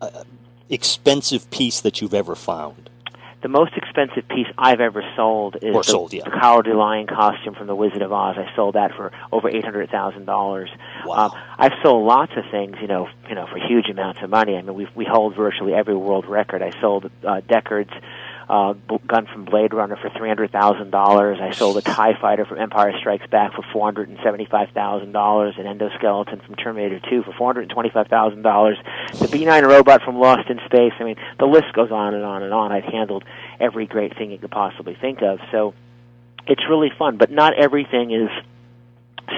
uh, 0.00 0.24
expensive 0.70 1.50
piece 1.50 1.80
that 1.82 2.00
you've 2.00 2.14
ever 2.14 2.34
found? 2.34 2.88
The 3.42 3.48
most 3.48 3.72
expensive 3.76 4.28
piece 4.28 4.46
I've 4.56 4.80
ever 4.80 5.02
sold 5.16 5.56
is 5.56 5.74
Or 5.74 5.82
the, 5.82 5.90
sold, 5.90 6.12
yeah. 6.12 6.22
the 6.24 6.30
Cowardly 6.30 6.74
Lion 6.74 7.08
costume 7.08 7.54
from 7.54 7.66
The 7.66 7.74
Wizard 7.74 8.00
of 8.02 8.12
Oz. 8.12 8.36
I 8.38 8.46
sold 8.54 8.76
that 8.76 8.92
for 8.94 9.10
over 9.32 9.48
eight 9.48 9.64
hundred 9.64 9.90
thousand 9.90 10.26
dollars. 10.26 10.70
Wow. 11.04 11.26
Um, 11.26 11.32
I've 11.58 11.72
sold 11.82 12.06
lots 12.06 12.32
of 12.36 12.44
things, 12.52 12.76
you 12.80 12.86
know, 12.86 13.08
you 13.28 13.34
know, 13.34 13.46
for 13.46 13.58
huge 13.58 13.88
amounts 13.88 14.20
of 14.22 14.30
money. 14.30 14.56
I 14.56 14.62
mean, 14.62 14.74
we 14.74 14.86
we 14.94 15.04
hold 15.04 15.34
virtually 15.34 15.74
every 15.74 15.96
world 15.96 16.26
record. 16.26 16.62
I 16.62 16.70
sold 16.80 17.10
uh, 17.26 17.40
Deckard's 17.40 17.92
uh, 18.48 18.74
b- 18.74 18.98
gun 19.06 19.26
from 19.26 19.44
Blade 19.44 19.72
Runner 19.74 19.96
for 19.96 20.10
three 20.16 20.28
hundred 20.28 20.50
thousand 20.52 20.90
dollars. 20.90 21.38
I 21.40 21.52
sold 21.52 21.76
a 21.76 21.82
Tie 21.82 22.18
Fighter 22.20 22.44
from 22.44 22.58
Empire 22.58 22.92
Strikes 22.98 23.26
Back 23.28 23.54
for 23.54 23.62
four 23.72 23.84
hundred 23.84 24.08
and 24.08 24.18
seventy-five 24.22 24.70
thousand 24.70 25.12
dollars. 25.12 25.54
An 25.58 25.64
endoskeleton 25.64 26.44
from 26.44 26.54
Terminator 26.56 27.00
Two 27.08 27.22
for 27.22 27.32
four 27.32 27.48
hundred 27.48 27.62
and 27.62 27.70
twenty-five 27.70 28.08
thousand 28.08 28.42
dollars. 28.42 28.78
The 29.18 29.28
B-9 29.28 29.66
robot 29.66 30.02
from 30.02 30.18
Lost 30.18 30.48
in 30.50 30.58
Space. 30.66 30.92
I 30.98 31.04
mean, 31.04 31.16
the 31.38 31.46
list 31.46 31.72
goes 31.74 31.90
on 31.90 32.14
and 32.14 32.24
on 32.24 32.42
and 32.42 32.52
on. 32.52 32.72
I've 32.72 32.84
handled 32.84 33.24
every 33.60 33.86
great 33.86 34.16
thing 34.16 34.30
you 34.30 34.38
could 34.38 34.50
possibly 34.50 34.96
think 35.00 35.22
of. 35.22 35.38
So 35.50 35.74
it's 36.46 36.62
really 36.68 36.90
fun, 36.98 37.16
but 37.16 37.30
not 37.30 37.54
everything 37.54 38.10
is 38.10 38.28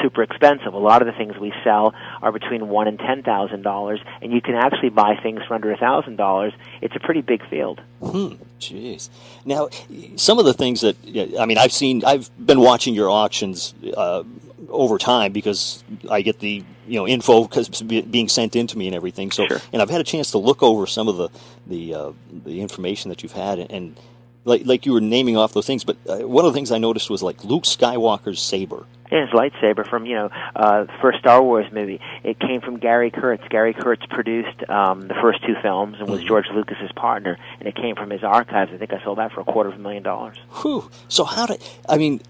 super 0.02 0.22
expensive. 0.22 0.74
A 0.74 0.78
lot 0.78 1.02
of 1.02 1.06
the 1.06 1.12
things 1.12 1.36
we 1.38 1.52
sell 1.62 1.94
are 2.22 2.32
between 2.32 2.68
one 2.68 2.88
and 2.88 2.98
ten 2.98 3.22
thousand 3.22 3.62
dollars, 3.62 4.00
and 4.22 4.32
you 4.32 4.40
can 4.40 4.54
actually 4.54 4.90
buy 4.90 5.16
things 5.22 5.42
for 5.46 5.54
under 5.54 5.70
a 5.72 5.76
thousand 5.76 6.16
dollars. 6.16 6.52
It's 6.80 6.96
a 6.96 7.00
pretty 7.00 7.20
big 7.20 7.48
field. 7.48 7.80
Hmm. 8.02 8.34
Jeez. 8.60 9.08
Now, 9.44 9.68
some 10.16 10.38
of 10.38 10.44
the 10.44 10.54
things 10.54 10.80
that 10.82 10.96
I 11.38 11.46
mean, 11.46 11.58
I've 11.58 11.72
seen, 11.72 12.04
I've 12.04 12.30
been 12.44 12.60
watching 12.60 12.94
your 12.94 13.10
auctions 13.10 13.74
uh, 13.96 14.24
over 14.68 14.96
time 14.98 15.32
because 15.32 15.84
I 16.10 16.22
get 16.22 16.38
the 16.40 16.64
you 16.86 16.98
know 16.98 17.06
info 17.06 17.44
because 17.44 17.68
being 17.82 18.28
sent 18.28 18.56
in 18.56 18.66
to 18.68 18.78
me 18.78 18.86
and 18.86 18.96
everything. 18.96 19.30
So, 19.30 19.46
Sure. 19.46 19.60
and 19.72 19.82
I've 19.82 19.90
had 19.90 20.00
a 20.00 20.04
chance 20.04 20.30
to 20.32 20.38
look 20.38 20.62
over 20.62 20.86
some 20.86 21.08
of 21.08 21.16
the 21.16 21.28
the 21.66 21.94
uh, 21.94 22.12
the 22.44 22.60
information 22.60 23.10
that 23.10 23.22
you've 23.22 23.32
had, 23.32 23.58
and 23.58 23.98
like 24.44 24.66
like 24.66 24.86
you 24.86 24.92
were 24.92 25.00
naming 25.00 25.36
off 25.36 25.52
those 25.52 25.66
things. 25.66 25.84
But 25.84 25.96
uh, 26.08 26.18
one 26.28 26.44
of 26.44 26.52
the 26.52 26.56
things 26.56 26.70
I 26.72 26.78
noticed 26.78 27.10
was 27.10 27.22
like 27.22 27.44
Luke 27.44 27.64
Skywalker's 27.64 28.40
saber. 28.40 28.86
Yeah, 29.10 29.26
his 29.26 29.30
lightsaber 29.30 29.88
from 29.88 30.06
you 30.06 30.14
know 30.14 30.30
uh, 30.56 30.84
the 30.84 30.92
first 31.00 31.18
Star 31.18 31.42
Wars 31.42 31.70
movie. 31.72 32.00
It 32.22 32.38
came 32.38 32.60
from 32.60 32.78
Gary 32.78 33.10
Kurtz. 33.10 33.44
Gary 33.48 33.74
Kurtz 33.74 34.04
produced 34.06 34.68
um, 34.68 35.08
the 35.08 35.14
first 35.14 35.44
two 35.44 35.54
films 35.62 35.96
and 36.00 36.08
was 36.08 36.22
George 36.22 36.46
Lucas's 36.52 36.92
partner, 36.92 37.38
and 37.58 37.68
it 37.68 37.74
came 37.74 37.96
from 37.96 38.10
his 38.10 38.24
archives. 38.24 38.72
I 38.72 38.76
think 38.76 38.92
I 38.92 39.02
sold 39.02 39.18
that 39.18 39.32
for 39.32 39.40
a 39.40 39.44
quarter 39.44 39.70
of 39.70 39.76
a 39.76 39.78
million 39.78 40.02
dollars. 40.02 40.38
Whew. 40.62 40.90
So 41.08 41.24
how 41.24 41.46
did 41.46 41.62
I 41.88 41.98
mean? 41.98 42.20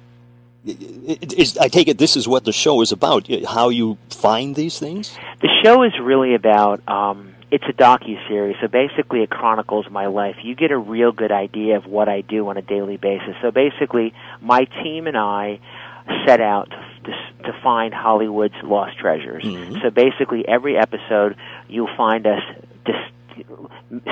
Is, 0.66 1.58
I 1.58 1.68
take 1.68 1.88
it 1.88 1.98
this 1.98 2.16
is 2.16 2.26
what 2.26 2.46
the 2.46 2.52
show 2.52 2.80
is 2.80 2.90
about. 2.90 3.28
How 3.46 3.68
you 3.68 3.98
find 4.08 4.56
these 4.56 4.78
things? 4.78 5.14
The 5.42 5.50
show 5.62 5.82
is 5.82 5.92
really 6.00 6.34
about 6.34 6.80
um 6.88 7.33
it's 7.54 7.64
a 7.68 7.72
docu 7.72 8.16
series, 8.26 8.56
so 8.60 8.66
basically 8.66 9.22
it 9.22 9.30
chronicles 9.30 9.86
my 9.88 10.06
life. 10.06 10.34
You 10.42 10.56
get 10.56 10.72
a 10.72 10.76
real 10.76 11.12
good 11.12 11.30
idea 11.30 11.76
of 11.76 11.86
what 11.86 12.08
I 12.08 12.20
do 12.20 12.48
on 12.48 12.56
a 12.56 12.62
daily 12.62 12.96
basis. 12.96 13.36
So 13.42 13.52
basically, 13.52 14.12
my 14.40 14.64
team 14.82 15.06
and 15.06 15.16
I 15.16 15.60
set 16.26 16.40
out 16.40 16.70
to, 16.70 16.76
to, 17.04 17.52
to 17.52 17.60
find 17.62 17.94
Hollywood's 17.94 18.56
lost 18.64 18.98
treasures. 18.98 19.44
Mm-hmm. 19.44 19.76
So 19.82 19.90
basically, 19.90 20.44
every 20.48 20.76
episode 20.76 21.36
you'll 21.68 21.96
find 21.96 22.26
us 22.26 22.42
dis- 22.84 23.40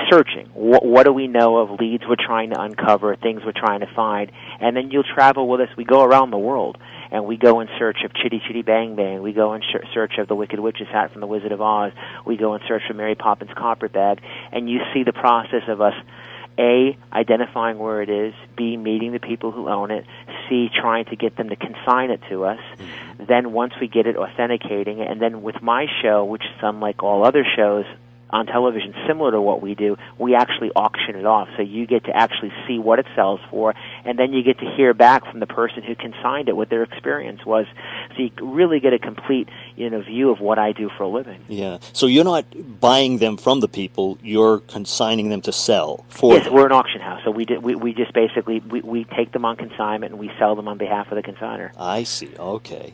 searching. 0.09 0.47
What, 0.53 0.85
what 0.85 1.03
do 1.03 1.11
we 1.11 1.27
know 1.27 1.57
of 1.57 1.81
leads 1.81 2.05
we're 2.07 2.15
trying 2.15 2.51
to 2.51 2.61
uncover, 2.61 3.17
things 3.17 3.41
we're 3.45 3.51
trying 3.51 3.81
to 3.81 3.93
find, 3.93 4.31
and 4.61 4.73
then 4.77 4.89
you'll 4.89 5.03
travel 5.03 5.49
with 5.49 5.59
us. 5.59 5.69
We 5.75 5.83
go 5.83 6.01
around 6.01 6.31
the 6.31 6.37
world, 6.37 6.77
and 7.13 7.25
we 7.25 7.37
go 7.37 7.59
in 7.59 7.69
search 7.77 7.97
of 8.03 8.11
Chitty 8.15 8.41
Chitty 8.45 8.63
Bang 8.63 8.95
Bang. 8.95 9.21
We 9.21 9.33
go 9.33 9.53
in 9.53 9.61
search 9.93 10.17
of 10.17 10.27
the 10.27 10.35
Wicked 10.35 10.59
Witch's 10.59 10.87
hat 10.87 11.11
from 11.11 11.21
the 11.21 11.27
Wizard 11.27 11.51
of 11.51 11.61
Oz. 11.61 11.91
We 12.25 12.37
go 12.37 12.55
in 12.55 12.61
search 12.67 12.81
for 12.87 12.95
Mary 12.95 13.13
Poppins' 13.13 13.51
carpet 13.55 13.93
bag, 13.93 14.19
and 14.51 14.67
you 14.67 14.79
see 14.93 15.03
the 15.03 15.13
process 15.13 15.63
of 15.67 15.79
us. 15.79 15.93
A, 16.55 16.95
identifying 17.11 17.79
where 17.79 18.03
it 18.03 18.09
is. 18.11 18.33
B, 18.55 18.77
meeting 18.77 19.11
the 19.11 19.19
people 19.19 19.51
who 19.51 19.69
own 19.69 19.89
it. 19.89 20.05
C, 20.47 20.69
trying 20.69 21.05
to 21.05 21.15
get 21.15 21.35
them 21.35 21.49
to 21.49 21.55
consign 21.55 22.11
it 22.11 22.21
to 22.29 22.45
us. 22.45 22.59
Mm-hmm. 22.77 23.25
Then, 23.25 23.53
once 23.53 23.73
we 23.81 23.87
get 23.87 24.05
it, 24.05 24.15
authenticating 24.15 24.99
it. 24.99 25.09
And 25.09 25.19
then, 25.19 25.41
with 25.41 25.63
my 25.63 25.87
show, 26.03 26.23
which 26.25 26.43
is 26.43 26.61
unlike 26.61 27.01
all 27.01 27.25
other 27.25 27.43
shows 27.55 27.85
on 28.33 28.47
television, 28.47 28.93
similar 29.07 29.31
to 29.31 29.39
what 29.39 29.61
we 29.61 29.75
do, 29.75 29.95
we 30.17 30.33
actually 30.33 30.71
auction 30.75 31.15
it 31.15 31.25
off. 31.25 31.47
So 31.55 31.61
you 31.61 31.85
get 31.85 32.05
to 32.05 32.15
actually 32.15 32.51
see 32.67 32.79
what 32.79 32.97
it 32.97 33.05
sells 33.15 33.39
for, 33.51 33.75
and 34.03 34.17
then 34.17 34.33
you 34.33 34.43
get 34.43 34.57
to 34.59 34.65
hear 34.75 34.93
back 34.95 35.29
from 35.29 35.39
the 35.39 35.45
person 35.45 35.83
who 35.83 35.95
consigned 35.95 36.49
it 36.49 36.57
what 36.57 36.69
their 36.69 36.81
experience 36.81 37.45
was. 37.45 37.67
So 38.15 38.23
you 38.23 38.31
really 38.41 38.79
get 38.79 38.91
a 38.91 38.99
complete, 38.99 39.49
you 39.75 39.89
know, 39.89 40.01
view 40.01 40.31
of 40.31 40.39
what 40.39 40.57
I 40.57 40.71
do 40.71 40.89
for 40.97 41.03
a 41.03 41.07
living. 41.07 41.45
Yeah. 41.47 41.77
So 41.93 42.07
you're 42.07 42.23
not 42.23 42.45
buying 42.79 43.19
them 43.19 43.37
from 43.37 43.59
the 43.59 43.67
people; 43.67 44.17
you're 44.23 44.59
consigning 44.59 45.29
them 45.29 45.41
to 45.41 45.51
sell 45.51 46.03
for 46.09 46.33
yes, 46.33 46.45
them. 46.45 46.53
we're 46.53 46.65
an 46.65 46.71
auction 46.71 47.01
house, 47.01 47.21
so 47.23 47.29
we 47.29 47.45
did, 47.45 47.61
we 47.63 47.75
we 47.75 47.93
just 47.93 48.13
basically 48.13 48.59
we, 48.61 48.81
we 48.81 49.03
take 49.15 49.31
them 49.31 49.45
on 49.45 49.57
consignment 49.57 50.11
and 50.11 50.19
we 50.19 50.31
sell 50.39 50.55
them 50.55 50.67
on 50.67 50.79
behalf 50.79 51.11
of 51.11 51.15
the 51.15 51.23
consigner. 51.23 51.71
I 51.77 52.01
see. 52.03 52.31
Okay. 52.37 52.93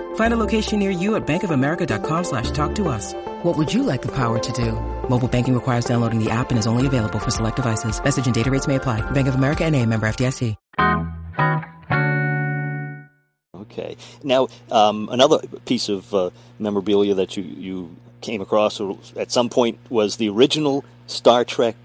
Find 0.15 0.33
a 0.33 0.37
location 0.37 0.79
near 0.79 0.91
you 0.91 1.15
at 1.15 1.27
bankofamerica.com 1.27 2.23
slash 2.23 2.51
talk 2.51 2.75
to 2.75 2.87
us. 2.87 3.13
What 3.43 3.57
would 3.57 3.73
you 3.73 3.83
like 3.83 4.01
the 4.01 4.11
power 4.11 4.39
to 4.39 4.51
do? 4.53 4.71
Mobile 5.09 5.27
banking 5.27 5.53
requires 5.53 5.83
downloading 5.83 6.23
the 6.23 6.31
app 6.31 6.51
and 6.51 6.57
is 6.57 6.67
only 6.67 6.87
available 6.87 7.19
for 7.19 7.31
select 7.31 7.57
devices. 7.57 8.01
Message 8.01 8.25
and 8.25 8.33
data 8.33 8.49
rates 8.49 8.67
may 8.67 8.77
apply. 8.77 9.01
Bank 9.11 9.27
of 9.27 9.35
America 9.35 9.65
and 9.65 9.75
a 9.75 9.85
member 9.85 10.07
FDIC. 10.07 10.55
Okay. 13.71 13.95
Now, 14.23 14.49
um, 14.69 15.07
another 15.11 15.39
piece 15.65 15.87
of 15.87 16.13
uh, 16.13 16.29
memorabilia 16.59 17.13
that 17.15 17.37
you, 17.37 17.43
you 17.43 17.95
came 18.19 18.41
across 18.41 18.81
at 19.15 19.31
some 19.31 19.47
point 19.47 19.79
was 19.89 20.17
the 20.17 20.27
original 20.27 20.83
Star 21.07 21.45
Trek 21.45 21.75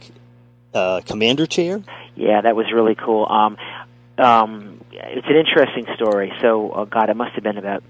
uh, 0.75 1.01
commander 1.07 1.47
chair. 1.47 1.83
Yeah, 2.17 2.41
that 2.41 2.57
was 2.57 2.67
really 2.73 2.97
cool. 2.97 3.27
Um, 3.31 3.57
um, 4.19 4.81
it's 4.91 5.27
an 5.29 5.37
interesting 5.37 5.87
story. 5.95 6.33
So, 6.41 6.71
uh, 6.71 6.85
God, 6.87 7.09
it 7.09 7.17
must 7.17 7.35
have 7.35 7.45
been 7.45 7.59
about 7.59 7.85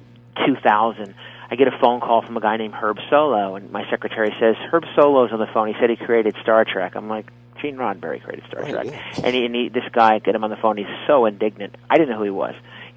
2000. 0.45 1.15
I 1.49 1.55
get 1.55 1.69
a 1.69 1.79
phone 1.79 2.01
call 2.01 2.23
from 2.23 2.37
a 2.37 2.41
guy 2.41 2.57
named 2.57 2.75
Herb 2.75 2.99
Solow, 3.11 3.57
and 3.57 3.71
my 3.71 3.89
secretary 3.89 4.35
says 4.41 4.57
Herb 4.71 4.85
Solow's 4.97 5.33
on 5.33 5.39
the 5.39 5.47
phone. 5.47 5.69
He 5.69 5.75
said 5.79 5.91
he 5.91 5.97
created 5.97 6.35
Star 6.43 6.65
Trek. 6.65 6.97
I'm 6.97 7.09
like, 7.09 7.31
Gene 7.61 7.77
Roddenberry 7.77 8.23
created 8.23 8.45
Star 8.49 8.65
oh, 8.65 8.71
Trek, 8.71 8.87
and, 9.23 9.35
he, 9.35 9.47
and 9.47 9.55
he, 9.55 9.69
this 9.69 9.85
guy 9.93 10.19
get 10.19 10.35
him 10.35 10.45
on 10.45 10.51
the 10.51 10.57
phone. 10.57 10.77
He's 10.77 10.87
so 11.07 11.25
indignant. 11.25 11.77
I 11.89 11.97
didn't 11.97 12.11
know 12.11 12.19
who 12.19 12.25
he 12.25 12.31
was. 12.31 12.55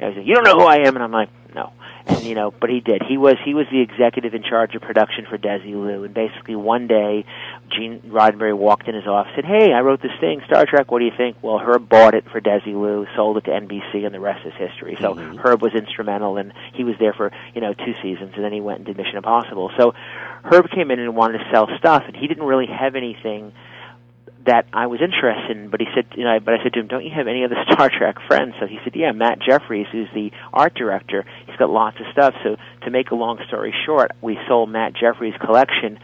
He's 0.07 0.17
like, 0.17 0.25
you 0.25 0.33
don't 0.33 0.45
know 0.45 0.57
who 0.57 0.65
I 0.65 0.87
am, 0.87 0.95
and 0.95 1.03
I'm 1.03 1.11
like, 1.11 1.29
no. 1.53 1.73
And 2.07 2.23
you 2.23 2.33
know, 2.33 2.51
but 2.51 2.69
he 2.69 2.79
did. 2.79 3.03
He 3.07 3.17
was 3.17 3.35
he 3.43 3.53
was 3.53 3.67
the 3.71 3.81
executive 3.81 4.33
in 4.33 4.41
charge 4.41 4.73
of 4.73 4.81
production 4.81 5.27
for 5.29 5.37
Desilu, 5.37 6.05
and 6.05 6.13
basically 6.13 6.55
one 6.55 6.87
day, 6.87 7.25
Gene 7.69 7.99
Roddenberry 8.07 8.57
walked 8.57 8.87
in 8.87 8.95
his 8.95 9.05
office, 9.05 9.33
and 9.35 9.45
said, 9.45 9.51
"Hey, 9.61 9.73
I 9.73 9.81
wrote 9.81 10.01
this 10.01 10.17
thing, 10.19 10.41
Star 10.47 10.65
Trek. 10.65 10.91
What 10.91 10.99
do 10.99 11.05
you 11.05 11.11
think?" 11.15 11.37
Well, 11.43 11.59
Herb 11.59 11.87
bought 11.87 12.15
it 12.15 12.25
for 12.31 12.41
Desilu, 12.41 13.05
sold 13.15 13.37
it 13.37 13.45
to 13.45 13.51
NBC, 13.51 14.05
and 14.05 14.15
the 14.15 14.19
rest 14.19 14.43
is 14.45 14.53
history. 14.53 14.97
So 14.99 15.13
Mhm. 15.13 15.37
Herb 15.43 15.61
was 15.61 15.73
instrumental, 15.73 16.37
and 16.37 16.53
he 16.73 16.83
was 16.83 16.95
there 16.97 17.13
for 17.13 17.31
you 17.53 17.61
know 17.61 17.73
two 17.73 17.93
seasons, 18.01 18.31
and 18.35 18.43
then 18.43 18.53
he 18.53 18.61
went 18.61 18.79
and 18.79 18.87
did 18.87 18.97
Mission 18.97 19.17
Impossible. 19.17 19.71
So 19.77 19.93
Herb 20.43 20.71
came 20.71 20.89
in 20.89 20.99
and 20.99 21.15
wanted 21.15 21.39
to 21.39 21.49
sell 21.51 21.67
stuff, 21.77 22.05
and 22.07 22.15
he 22.15 22.27
didn't 22.27 22.45
really 22.45 22.67
have 22.67 22.95
anything 22.95 23.51
that 24.45 24.65
I 24.71 24.87
was 24.87 25.01
interested 25.01 25.57
in, 25.57 25.69
but 25.69 25.79
he 25.79 25.87
said, 25.93 26.05
you 26.15 26.23
know, 26.23 26.39
but 26.39 26.53
I 26.53 26.63
said 26.63 26.73
to 26.73 26.79
him, 26.79 26.87
"Don't 26.87 27.03
you 27.03 27.11
have 27.13 27.27
any 27.27 27.43
other 27.43 27.55
Star 27.71 27.89
Trek 27.89 28.17
friends?" 28.27 28.55
So 28.59 28.67
he 28.67 28.79
said, 28.83 28.95
"Yeah, 28.95 29.11
Matt 29.11 29.39
Jefferies, 29.41 29.87
who's 29.91 30.07
the 30.13 30.31
art 30.53 30.75
director. 30.75 31.25
He's 31.45 31.57
got 31.57 31.69
lots 31.69 31.97
of 31.99 32.05
stuff." 32.11 32.33
So 32.43 32.55
to 32.83 32.89
make 32.91 33.11
a 33.11 33.15
long 33.15 33.39
story 33.47 33.73
short, 33.85 34.11
we 34.21 34.37
sold 34.47 34.69
Matt 34.69 34.93
Jefferies' 34.95 35.35
collection, 35.43 35.99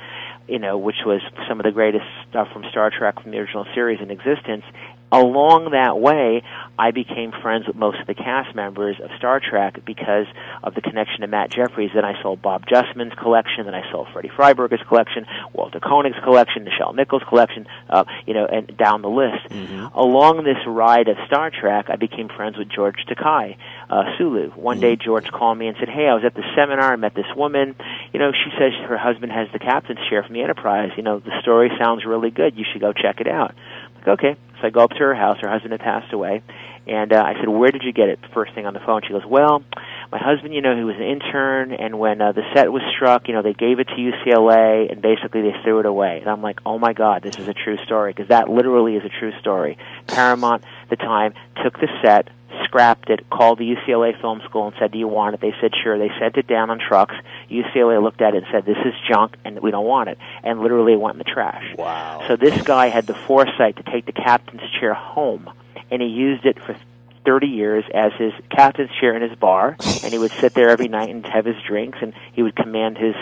you 0.48 0.60
know, 0.60 0.77
which 0.77 1.06
was 1.06 1.22
some 1.48 1.60
of 1.60 1.63
the 1.63 1.72
greatest 1.72 2.06
stuff 2.30 2.50
from 2.51 2.63
Star 2.72 2.92
Trek 2.92 3.22
from 3.22 3.32
the 3.32 3.38
original 3.38 3.65
series 3.74 4.00
in 4.01 4.12
existence. 4.12 4.63
Along 5.12 5.72
that 5.72 5.98
way, 6.00 6.42
I 6.78 6.92
became 6.92 7.32
friends 7.42 7.68
with 7.68 7.76
most 7.76 8.02
of 8.02 8.08
the 8.08 8.16
cast 8.16 8.54
members 8.56 8.98
of 9.02 9.10
Star 9.18 9.40
Trek 9.40 9.86
because 9.86 10.26
of 10.64 10.74
the 10.76 10.82
connection 10.82 11.22
to 11.22 11.28
Matt 11.28 11.52
Jefferies. 11.52 11.92
Then 11.94 12.04
I 12.04 12.22
sold 12.22 12.42
Bob 12.42 12.66
Justman's 12.66 13.14
collection, 13.18 13.66
then 13.66 13.76
I 13.76 13.90
sold 13.92 14.08
Freddie 14.12 14.32
Freiberger's 14.36 14.86
collection, 14.88 15.26
Walter 15.54 15.80
Koenig's 15.80 16.22
collection, 16.24 16.66
Nichelle 16.66 16.94
Nichols' 16.96 17.22
collection, 17.30 17.66
uh, 17.90 18.04
you 18.26 18.34
know, 18.34 18.46
and 18.46 18.76
down 18.76 19.02
the 19.04 19.10
list. 19.10 19.46
Along 19.94 20.44
this 20.44 20.58
ride 20.68 21.08
of 21.08 21.18
Star 21.28 21.50
Trek, 21.50 21.86
I 21.90 21.96
became 21.96 22.28
friends 22.28 22.58
with 22.58 22.68
George 22.68 23.06
Takei, 23.08 23.56
uh, 23.90 24.04
Sulu. 24.18 24.50
One 24.52 24.80
day, 24.82 24.96
George 24.98 25.32
called 25.32 25.58
me 25.58 25.68
and 25.68 25.78
said, 25.80 25.88
"Hey, 25.88 26.08
I 26.08 26.14
was 26.16 26.26
at 26.26 26.34
the 26.34 26.44
seminar. 26.56 26.92
I 26.92 26.96
met 26.98 27.14
this 27.14 27.34
woman. 27.36 27.76
You 28.12 28.20
know, 28.20 28.32
she 28.32 28.52
says 28.58 28.74
her 28.90 28.98
husband 28.98 29.32
has 29.32 29.48
the 29.54 29.60
captain's 29.60 30.00
chair 30.10 30.24
from 30.24 30.34
the 30.34 30.42
Enterprise. 30.42 30.92
You 30.98 31.04
know, 31.04 31.20
the 31.20 31.40
story 31.42 31.72
sounds 31.80 32.04
really 32.06 32.32
good. 32.32 32.58
You 32.58 32.66
should 32.70 32.82
go 32.82 32.92
check 32.92 33.22
it 33.22 33.28
out." 33.28 33.54
I'm 33.54 33.94
like, 33.96 34.08
okay. 34.20 34.36
I 34.66 34.70
go 34.70 34.82
up 34.82 34.92
to 34.92 35.00
her 35.00 35.16
house. 35.16 35.38
Her 35.42 35.50
husband 35.50 35.72
had 35.72 35.82
passed 35.82 36.12
away. 36.14 36.42
And 36.88 37.14
uh, 37.14 37.22
I 37.22 37.34
said, 37.40 37.50
"Where 37.50 37.72
did 37.72 37.82
you 37.84 37.94
get 37.94 38.10
it?" 38.10 38.20
First 38.34 38.54
thing 38.54 38.68
on 38.68 38.74
the 38.74 38.80
phone, 38.80 39.02
she 39.08 39.12
goes, 39.12 39.26
"Well, 39.26 39.64
my 40.12 40.20
husband, 40.20 40.54
you 40.54 40.62
know, 40.62 40.76
he 40.76 40.84
was 40.84 40.96
an 40.98 41.04
intern, 41.04 41.72
and 41.72 41.98
when 41.98 42.22
uh, 42.22 42.32
the 42.32 42.44
set 42.54 42.72
was 42.72 42.84
struck, 42.96 43.28
you 43.28 43.34
know, 43.34 43.42
they 43.42 43.54
gave 43.54 43.80
it 43.80 43.88
to 43.88 43.96
UCLA, 43.96 44.92
and 44.92 45.01
basically 45.01 45.42
they 45.42 45.56
threw 45.64 45.80
it 45.80 45.88
away." 45.88 46.20
And 46.22 46.30
I'm 46.30 46.44
like, 46.44 46.60
"Oh 46.64 46.78
my 46.78 46.94
God, 46.94 47.24
this 47.24 47.38
is 47.40 47.48
a 47.48 47.54
true 47.54 47.78
story," 47.86 48.14
because 48.14 48.30
that 48.30 48.50
literally 48.50 48.96
is 48.96 49.04
a 49.04 49.10
true 49.10 49.32
story. 49.40 49.80
Paramount, 50.06 50.64
the 50.90 50.96
time, 50.96 51.34
took 51.64 51.80
the 51.80 51.88
set, 52.04 52.30
scrapped 52.75 53.09
it, 53.09 53.29
called 53.29 53.57
the 53.57 53.74
UCLA 53.74 54.20
Film 54.20 54.42
School, 54.44 54.68
and 54.68 54.75
said, 54.77 54.92
"Do 54.92 55.00
you 55.00 55.07
want 55.07 55.33
it?" 55.33 55.40
They 55.40 55.53
said, 55.61 55.72
"Sure." 55.81 55.98
They 55.98 56.11
sent 56.20 56.35
it 56.35 56.46
down 56.46 56.70
on 56.70 56.77
trucks. 56.77 57.16
UCLA 57.50 58.03
looked 58.03 58.22
at 58.22 58.35
it 58.35 58.44
and 58.44 58.48
said, 58.51 58.66
"This 58.66 58.77
is 58.83 58.94
junk, 59.09 59.38
and 59.46 59.61
we 59.61 59.72
don't 59.72 59.85
want 59.85 60.09
it," 60.09 60.18
and 60.44 60.59
literally 60.59 60.92
it 60.92 61.00
went 61.00 61.14
in 61.14 61.20
the 61.20 61.24
trash. 61.24 61.64
Wow. 61.77 62.24
So 62.27 62.35
this 62.35 62.61
guy 62.64 62.88
had 62.88 63.07
the 63.07 63.14
foresight 63.14 63.77
to 63.77 63.83
take 63.83 64.05
the 64.05 64.11
captain's 64.11 64.70
chair 64.77 64.94
home, 64.94 65.50
and 65.90 66.01
he 66.01 66.09
used 66.09 66.46
it 66.46 66.61
for 66.61 66.75
30 67.24 67.48
years 67.48 67.85
as 67.94 68.11
his 68.20 68.33
captain's 68.50 68.92
chair 69.00 69.16
in 69.16 69.22
his 69.22 69.38
bar, 69.40 69.77
and 70.03 70.11
he 70.11 70.18
would 70.18 70.31
sit 70.33 70.53
there 70.53 70.70
every 70.70 70.90
night 70.90 71.09
and 71.09 71.25
have 71.25 71.46
his 71.46 71.55
drinks, 71.66 72.00
and 72.01 72.14
he 72.33 72.44
would 72.44 72.57
command 72.57 72.98
his 72.98 73.16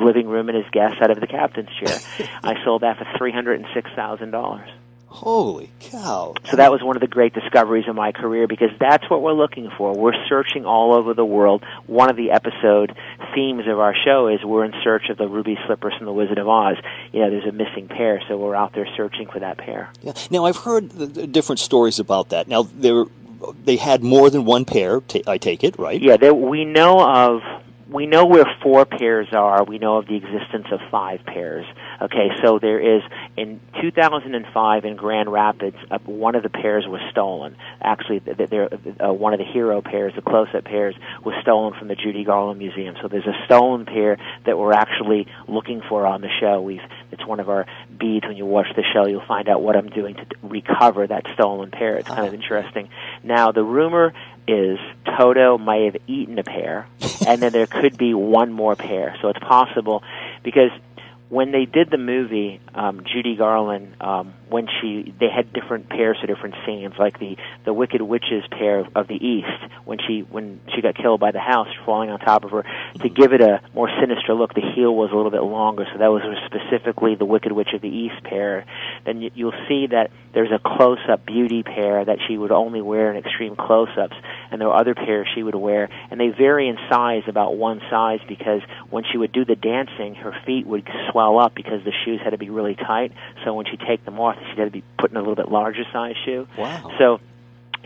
living 0.00 0.26
room 0.26 0.48
and 0.48 0.56
his 0.56 0.70
guests 0.72 0.96
out 1.02 1.10
of 1.10 1.20
the 1.20 1.26
captain's 1.26 1.68
chair. 1.78 1.98
I 2.42 2.64
sold 2.64 2.80
that 2.80 2.96
for 2.96 3.04
$306,000. 3.04 4.70
Holy 5.08 5.70
cow. 5.80 6.34
So 6.50 6.56
that 6.56 6.70
was 6.70 6.82
one 6.82 6.96
of 6.96 7.00
the 7.00 7.06
great 7.06 7.32
discoveries 7.32 7.88
of 7.88 7.94
my 7.94 8.12
career 8.12 8.46
because 8.46 8.70
that's 8.78 9.08
what 9.08 9.22
we're 9.22 9.32
looking 9.32 9.70
for. 9.76 9.94
We're 9.94 10.26
searching 10.28 10.66
all 10.66 10.92
over 10.92 11.14
the 11.14 11.24
world. 11.24 11.64
One 11.86 12.10
of 12.10 12.16
the 12.16 12.32
episode 12.32 12.94
themes 13.34 13.64
of 13.66 13.78
our 13.78 13.94
show 14.04 14.28
is 14.28 14.44
we're 14.44 14.64
in 14.64 14.74
search 14.82 15.08
of 15.08 15.16
the 15.16 15.28
ruby 15.28 15.56
slippers 15.66 15.94
from 15.96 16.06
the 16.06 16.12
Wizard 16.12 16.38
of 16.38 16.48
Oz. 16.48 16.76
You 17.12 17.20
know, 17.20 17.30
there's 17.30 17.46
a 17.46 17.52
missing 17.52 17.88
pair, 17.88 18.20
so 18.28 18.36
we're 18.36 18.54
out 18.54 18.74
there 18.74 18.86
searching 18.96 19.28
for 19.28 19.38
that 19.38 19.58
pair. 19.58 19.90
Yeah. 20.02 20.12
Now 20.30 20.44
I've 20.44 20.58
heard 20.58 20.90
the, 20.90 21.06
the 21.06 21.26
different 21.26 21.60
stories 21.60 21.98
about 21.98 22.30
that. 22.30 22.48
Now 22.48 22.64
there, 22.64 23.04
they 23.64 23.76
had 23.76 24.02
more 24.02 24.28
than 24.28 24.44
one 24.44 24.64
pair. 24.64 25.00
ta 25.00 25.20
I 25.26 25.38
take 25.38 25.64
it, 25.64 25.78
right? 25.78 26.00
Yeah, 26.00 26.16
there, 26.16 26.34
we 26.34 26.64
know 26.64 27.00
of 27.00 27.42
we 27.88 28.06
know 28.06 28.26
where 28.26 28.44
four 28.62 28.84
pairs 28.84 29.28
are. 29.32 29.62
We 29.64 29.78
know 29.78 29.98
of 29.98 30.06
the 30.06 30.16
existence 30.16 30.66
of 30.72 30.80
five 30.90 31.24
pairs. 31.24 31.64
Okay, 32.02 32.30
so 32.42 32.58
there 32.58 32.80
is 32.80 33.02
in 33.36 33.60
2005 33.80 34.84
in 34.84 34.96
Grand 34.96 35.30
Rapids, 35.30 35.76
uh, 35.90 35.98
one 36.04 36.34
of 36.34 36.42
the 36.42 36.48
pairs 36.48 36.84
was 36.86 37.00
stolen. 37.10 37.56
Actually, 37.80 38.20
th- 38.20 38.36
th- 38.36 38.50
there, 38.50 38.68
uh, 39.00 39.12
one 39.12 39.34
of 39.34 39.38
the 39.38 39.44
hero 39.44 39.82
pairs, 39.82 40.12
the 40.16 40.22
close-up 40.22 40.64
pairs, 40.64 40.96
was 41.24 41.34
stolen 41.42 41.78
from 41.78 41.86
the 41.86 41.94
Judy 41.94 42.24
Garland 42.24 42.58
Museum. 42.58 42.96
So 43.00 43.08
there's 43.08 43.26
a 43.26 43.44
stolen 43.44 43.86
pair 43.86 44.18
that 44.46 44.58
we're 44.58 44.72
actually 44.72 45.28
looking 45.46 45.80
for 45.88 46.06
on 46.06 46.22
the 46.22 46.30
show. 46.40 46.60
We've 46.60 46.80
it's 47.12 47.24
one 47.24 47.38
of 47.38 47.48
our 47.48 47.66
beads 47.96 48.26
when 48.26 48.36
you 48.36 48.46
watch 48.46 48.66
the 48.74 48.82
show. 48.82 49.06
You'll 49.06 49.24
find 49.26 49.48
out 49.48 49.62
what 49.62 49.76
I'm 49.76 49.88
doing 49.88 50.16
to 50.16 50.26
recover 50.42 51.06
that 51.06 51.24
stolen 51.34 51.70
pair. 51.70 51.96
It's 51.96 52.08
kind 52.08 52.26
of 52.26 52.34
interesting. 52.34 52.88
Now 53.22 53.52
the 53.52 53.62
rumor 53.62 54.12
is 54.48 54.78
Toto 55.04 55.58
might 55.58 55.84
have 55.92 55.96
eaten 56.06 56.38
a 56.38 56.44
pair, 56.44 56.86
and 57.26 57.42
then 57.42 57.52
there 57.52 57.66
could 57.66 57.98
be 57.98 58.14
one 58.14 58.52
more 58.52 58.76
pair. 58.76 59.16
So 59.20 59.28
it's 59.28 59.38
possible 59.38 60.02
because 60.42 60.70
when 61.28 61.50
they 61.50 61.64
did 61.64 61.90
the 61.90 61.98
movie, 61.98 62.60
um, 62.74 63.04
Judy 63.04 63.36
Garland, 63.36 63.96
um, 64.00 64.34
when 64.48 64.68
she 64.80 65.14
they 65.18 65.28
had 65.28 65.52
different 65.52 65.88
pairs 65.88 66.18
for 66.20 66.26
different 66.26 66.54
scenes, 66.64 66.94
like 66.98 67.18
the 67.18 67.36
the 67.64 67.72
Wicked 67.72 68.00
Witches 68.00 68.44
pair 68.50 68.86
of 68.94 69.08
the 69.08 69.14
East, 69.14 69.72
when 69.84 69.98
she 70.06 70.20
when 70.20 70.60
she 70.74 70.82
got 70.82 70.94
killed 70.94 71.20
by 71.20 71.32
the 71.32 71.40
house 71.40 71.68
falling 71.84 72.10
on 72.10 72.18
top 72.20 72.44
of 72.44 72.50
her, 72.50 72.62
to 72.62 72.68
mm-hmm. 72.98 73.14
give 73.14 73.32
it 73.32 73.40
a 73.40 73.60
more 73.74 73.90
sinister 74.00 74.34
look, 74.34 74.54
the 74.54 74.60
heel 74.74 74.94
was 74.94 75.10
a 75.12 75.16
little 75.16 75.30
bit 75.30 75.42
longer, 75.42 75.86
so 75.92 75.98
that 75.98 76.08
was 76.08 76.22
specifically 76.46 77.14
the 77.14 77.24
Wicked 77.24 77.52
Witch 77.52 77.70
of 77.74 77.80
the 77.80 77.88
East 77.88 78.22
pair. 78.24 78.64
Then 79.04 79.20
you, 79.20 79.30
you'll 79.34 79.66
see 79.68 79.88
that 79.88 80.10
there's 80.32 80.52
a 80.52 80.58
close-up 80.58 81.24
beauty 81.24 81.62
pair 81.62 82.04
that 82.04 82.18
she 82.28 82.36
would 82.36 82.52
only 82.52 82.82
wear 82.82 83.10
in 83.10 83.16
extreme 83.16 83.56
close-ups, 83.56 84.16
and 84.50 84.60
there 84.60 84.68
are 84.68 84.78
other 84.78 84.94
pairs 84.94 85.26
she 85.34 85.42
would 85.42 85.54
wear, 85.54 85.88
and 86.10 86.20
they 86.20 86.28
vary 86.28 86.68
in 86.68 86.76
size 86.90 87.22
about 87.26 87.56
one 87.56 87.80
size 87.90 88.20
because 88.28 88.60
when 88.90 89.04
she 89.10 89.18
would 89.18 89.32
do 89.32 89.44
the 89.44 89.56
dancing, 89.56 90.14
her 90.14 90.36
feet 90.44 90.66
would 90.66 90.86
swell 91.10 91.38
up 91.38 91.54
because 91.54 91.82
the 91.84 91.92
shoes 92.04 92.20
had 92.22 92.30
to 92.30 92.38
be 92.38 92.50
really 92.50 92.74
tight. 92.74 93.12
So 93.44 93.54
when 93.54 93.66
she 93.66 93.76
take 93.76 94.04
them 94.04 94.20
off, 94.20 94.35
she 94.52 94.60
had 94.60 94.66
to 94.66 94.70
be 94.70 94.84
put 94.98 95.10
in 95.10 95.16
a 95.16 95.20
little 95.20 95.34
bit 95.34 95.50
larger 95.50 95.84
size 95.92 96.14
shoe. 96.24 96.46
Wow. 96.56 96.92
So 96.98 97.20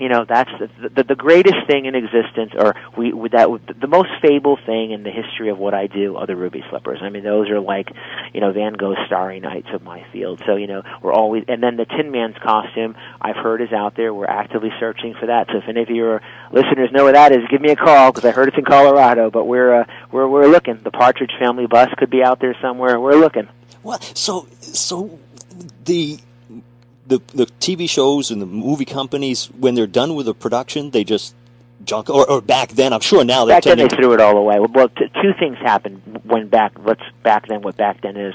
you 0.01 0.09
know 0.09 0.25
that's 0.25 0.51
the, 0.59 0.89
the 0.89 1.05
the 1.05 1.15
greatest 1.15 1.67
thing 1.67 1.85
in 1.85 1.95
existence, 1.95 2.53
or 2.57 2.75
we 2.97 3.13
with 3.13 3.33
that 3.33 3.49
the 3.79 3.87
most 3.87 4.09
fable 4.23 4.59
thing 4.65 4.93
in 4.93 5.03
the 5.03 5.11
history 5.11 5.51
of 5.51 5.59
what 5.59 5.75
I 5.75 5.89
do 5.89 6.17
are 6.17 6.27
the 6.27 6.35
ruby 6.35 6.65
slippers. 6.71 7.01
I 7.03 7.11
mean, 7.11 7.23
those 7.23 7.51
are 7.51 7.61
like, 7.61 7.89
you 8.33 8.41
know, 8.41 8.51
Van 8.51 8.73
Gogh's 8.73 8.97
Starry 9.07 9.41
Nights 9.41 9.69
of 9.75 9.83
my 9.83 10.07
field. 10.11 10.43
So 10.47 10.57
you 10.57 10.67
know, 10.67 10.83
we're 11.03 11.13
always 11.13 11.45
and 11.49 11.63
then 11.63 11.77
the 11.77 11.85
Tin 11.85 12.11
Man's 12.11 12.37
costume 12.43 12.97
I've 13.21 13.37
heard 13.37 13.61
is 13.61 13.73
out 13.73 13.95
there. 13.95 14.15
We're 14.15 14.25
actively 14.25 14.71
searching 14.81 15.15
for 15.21 15.27
that. 15.27 15.49
So 15.53 15.59
if 15.59 15.69
any 15.69 15.83
of 15.83 15.91
your 15.91 16.23
listeners 16.51 16.91
know 16.93 17.05
where 17.05 17.13
that 17.13 17.33
is, 17.33 17.41
give 17.51 17.61
me 17.61 17.71
a 17.71 17.77
call 17.77 18.11
because 18.11 18.25
I 18.25 18.31
heard 18.31 18.49
it's 18.49 18.57
in 18.57 18.65
Colorado. 18.65 19.31
But 19.31 19.45
we're 19.45 19.83
uh, 19.83 19.85
we're 20.11 20.27
we're 20.27 20.49
looking. 20.49 20.81
The 20.83 20.91
Partridge 20.91 21.33
Family 21.39 21.67
bus 21.67 21.91
could 21.99 22.11
be 22.11 22.23
out 22.23 22.41
there 22.41 22.57
somewhere. 22.63 22.99
We're 22.99 23.17
looking. 23.17 23.49
Well, 23.83 24.01
so 24.01 24.49
so 24.61 25.19
the 25.85 26.19
the 27.07 27.21
the 27.35 27.47
TV 27.61 27.89
shows 27.89 28.31
and 28.31 28.41
the 28.41 28.47
movie 28.47 28.85
companies 28.85 29.47
when 29.47 29.75
they're 29.75 29.87
done 29.87 30.15
with 30.15 30.27
the 30.27 30.35
production, 30.35 30.91
they 30.91 31.05
just 31.05 31.35
junk 31.85 32.11
or, 32.11 32.29
or 32.31 32.41
back 32.41 32.71
then. 32.71 32.93
I'm 32.93 33.01
sure 33.01 33.25
now 33.25 33.45
they're 33.45 33.57
back 33.57 33.65
then 33.65 33.79
they 33.79 33.89
threw 33.89 34.13
it 34.13 34.21
all 34.21 34.37
away. 34.37 34.59
Well, 34.61 34.89
t- 34.89 35.11
two 35.23 35.33
things 35.39 35.59
happened 35.59 36.21
when 36.25 36.49
back. 36.49 36.73
Let's 36.85 37.03
back 37.23 37.49
then. 37.49 37.63
What 37.63 37.77
back 37.77 38.03
then 38.03 38.17
is 38.17 38.35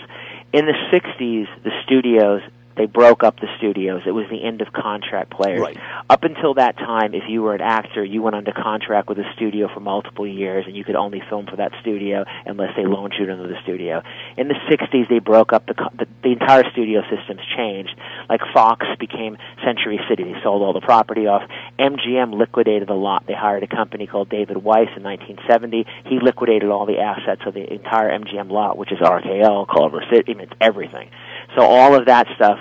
in 0.53 0.65
the 0.65 0.73
'60s, 0.91 1.47
the 1.63 1.71
studios 1.83 2.41
they 2.77 2.85
broke 2.85 3.23
up 3.23 3.39
the 3.39 3.47
studios. 3.57 4.01
It 4.05 4.11
was 4.11 4.25
the 4.29 4.43
end 4.43 4.61
of 4.61 4.73
contract 4.73 5.31
players. 5.31 5.61
Right. 5.61 5.77
Up 6.09 6.23
until 6.23 6.55
that 6.55 6.77
time, 6.77 7.13
if 7.13 7.23
you 7.27 7.41
were 7.41 7.55
an 7.55 7.61
actor, 7.61 8.03
you 8.03 8.21
went 8.21 8.35
under 8.35 8.51
contract 8.51 9.09
with 9.09 9.17
a 9.19 9.33
studio 9.35 9.69
for 9.73 9.79
multiple 9.79 10.27
years, 10.27 10.65
and 10.67 10.75
you 10.75 10.83
could 10.83 10.95
only 10.95 11.21
film 11.29 11.45
for 11.45 11.55
that 11.57 11.71
studio 11.81 12.25
unless 12.45 12.75
they 12.75 12.85
loaned 12.85 13.13
you 13.19 13.25
to 13.25 13.33
another 13.33 13.57
studio. 13.63 14.01
In 14.37 14.47
the 14.47 14.55
'60s, 14.69 15.09
they 15.09 15.19
broke 15.19 15.53
up 15.53 15.65
the 15.67 15.73
co- 15.73 15.93
the, 15.97 16.07
the 16.23 16.31
entire 16.31 16.69
studio 16.71 17.01
systems 17.09 17.41
changed. 17.55 17.95
Like 18.29 18.41
Fox 18.53 18.85
became 18.99 19.37
Century 19.63 19.99
City. 20.09 20.23
They 20.23 20.35
sold 20.43 20.61
all 20.61 20.73
the 20.73 20.81
property 20.81 21.27
off. 21.27 21.43
MGM 21.79 22.37
liquidated 22.37 22.89
a 22.89 22.93
lot. 22.93 23.25
They 23.27 23.33
hired 23.33 23.63
a 23.63 23.67
company 23.67 24.07
called 24.07 24.29
David 24.29 24.57
Weisz 24.57 24.95
in 24.95 25.03
1970. 25.03 25.85
He 26.05 26.19
liquidated 26.21 26.69
all 26.69 26.85
the 26.85 26.99
assets 26.99 27.41
of 27.45 27.53
the 27.53 27.73
entire 27.73 28.11
MGM 28.17 28.49
lot, 28.51 28.77
which 28.77 28.91
is 28.91 28.99
RKL, 28.99 29.67
Culver 29.67 30.03
City, 30.11 30.33
I 30.33 30.35
mean, 30.35 30.47
it's 30.47 30.53
everything. 30.59 31.09
So 31.55 31.61
all 31.61 31.95
of 31.95 32.05
that 32.05 32.27
stuff, 32.35 32.59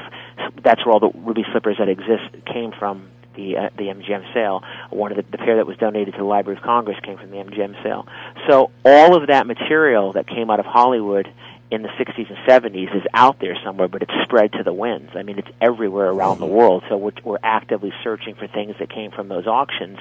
that's 0.63 0.85
where 0.85 0.93
all 0.93 1.01
the 1.01 1.13
ruby 1.19 1.45
slippers 1.53 1.77
that 1.79 1.89
exist 1.89 2.47
came 2.47 2.73
from 2.79 3.09
the 3.37 3.57
uh, 3.57 3.71
the 3.77 3.85
MGM 3.85 4.33
sale. 4.33 4.63
One 4.91 5.11
of 5.11 5.17
the, 5.17 5.25
the 5.31 5.39
pair 5.39 5.57
that 5.57 5.67
was 5.67 5.77
donated 5.77 6.15
to 6.15 6.19
the 6.19 6.25
Library 6.25 6.59
of 6.59 6.65
Congress 6.65 6.99
came 7.03 7.19
from 7.19 7.31
the 7.31 7.39
MGM 7.39 7.83
sale. 7.83 8.07
So 8.49 8.71
all 8.85 9.17
of 9.17 9.29
that 9.29 9.47
material 9.47 10.13
that 10.13 10.29
came 10.29 10.51
out 10.51 10.61
of 10.61 10.67
Hollywood 10.67 11.29
in 11.71 11.83
the 11.83 11.89
60s 11.89 12.29
and 12.29 12.39
70s 12.47 12.95
is 12.95 13.03
out 13.13 13.41
there 13.41 13.57
somewhere, 13.65 13.89
but 13.89 14.03
it's 14.03 14.13
spread 14.23 14.53
to 14.53 14.63
the 14.63 14.73
winds. 14.73 15.11
I 15.15 15.23
mean, 15.23 15.39
it's 15.39 15.49
everywhere 15.61 16.09
around 16.09 16.39
the 16.39 16.47
world. 16.47 16.85
So 16.89 16.97
we're, 16.97 17.13
we're 17.25 17.39
actively 17.43 17.93
searching 18.05 18.35
for 18.35 18.47
things 18.47 18.77
that 18.79 18.91
came 18.91 19.11
from 19.11 19.29
those 19.29 19.47
auctions. 19.47 19.99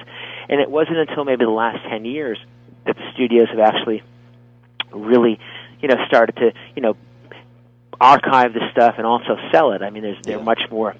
And 0.48 0.60
it 0.60 0.70
wasn't 0.70 0.98
until 0.98 1.24
maybe 1.24 1.44
the 1.44 1.50
last 1.50 1.82
10 1.88 2.04
years 2.04 2.38
that 2.86 2.96
the 2.96 3.10
studios 3.14 3.48
have 3.48 3.58
actually 3.58 4.02
really, 4.92 5.40
you 5.80 5.88
know, 5.88 5.96
started 6.06 6.36
to, 6.36 6.52
you 6.76 6.82
know, 6.82 6.96
archive 8.04 8.52
the 8.52 8.60
stuff 8.70 8.94
and 8.98 9.06
also 9.06 9.36
sell 9.50 9.72
it. 9.72 9.82
I 9.82 9.90
mean, 9.90 10.02
there's 10.02 10.18
they're 10.22 10.38
Yeah. 10.38 10.44
much 10.44 10.62
more. 10.70 10.94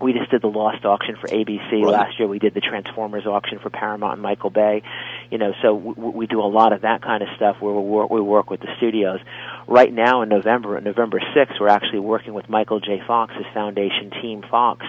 We 0.00 0.12
just 0.12 0.30
did 0.30 0.42
the 0.42 0.48
Lost 0.48 0.84
auction 0.84 1.16
for 1.16 1.26
ABC 1.26 1.82
Right. 1.82 1.92
last 1.92 2.18
year. 2.20 2.28
We 2.28 2.38
did 2.38 2.54
the 2.54 2.60
Transformers 2.60 3.26
auction 3.26 3.58
for 3.58 3.68
Paramount 3.68 4.12
and 4.12 4.22
Michael 4.22 4.50
Bay. 4.50 4.82
You 5.28 5.38
know, 5.38 5.54
so 5.60 5.74
we, 5.74 5.92
we 6.20 6.26
do 6.28 6.40
a 6.40 6.46
lot 6.46 6.72
of 6.72 6.82
that 6.82 7.02
kind 7.02 7.20
of 7.20 7.28
stuff 7.34 7.56
where 7.60 7.74
we 7.74 7.80
work, 7.82 8.08
we 8.10 8.20
work 8.20 8.48
with 8.48 8.60
the 8.60 8.68
studios. 8.76 9.18
Right 9.66 9.92
now 9.92 10.22
in 10.22 10.28
November, 10.28 10.80
November 10.80 11.18
6th, 11.34 11.58
we're 11.58 11.66
actually 11.68 11.98
working 11.98 12.32
with 12.32 12.48
Michael 12.48 12.78
J. 12.78 13.02
Fox's 13.08 13.44
foundation, 13.52 14.10
Team 14.22 14.42
Fox, 14.48 14.86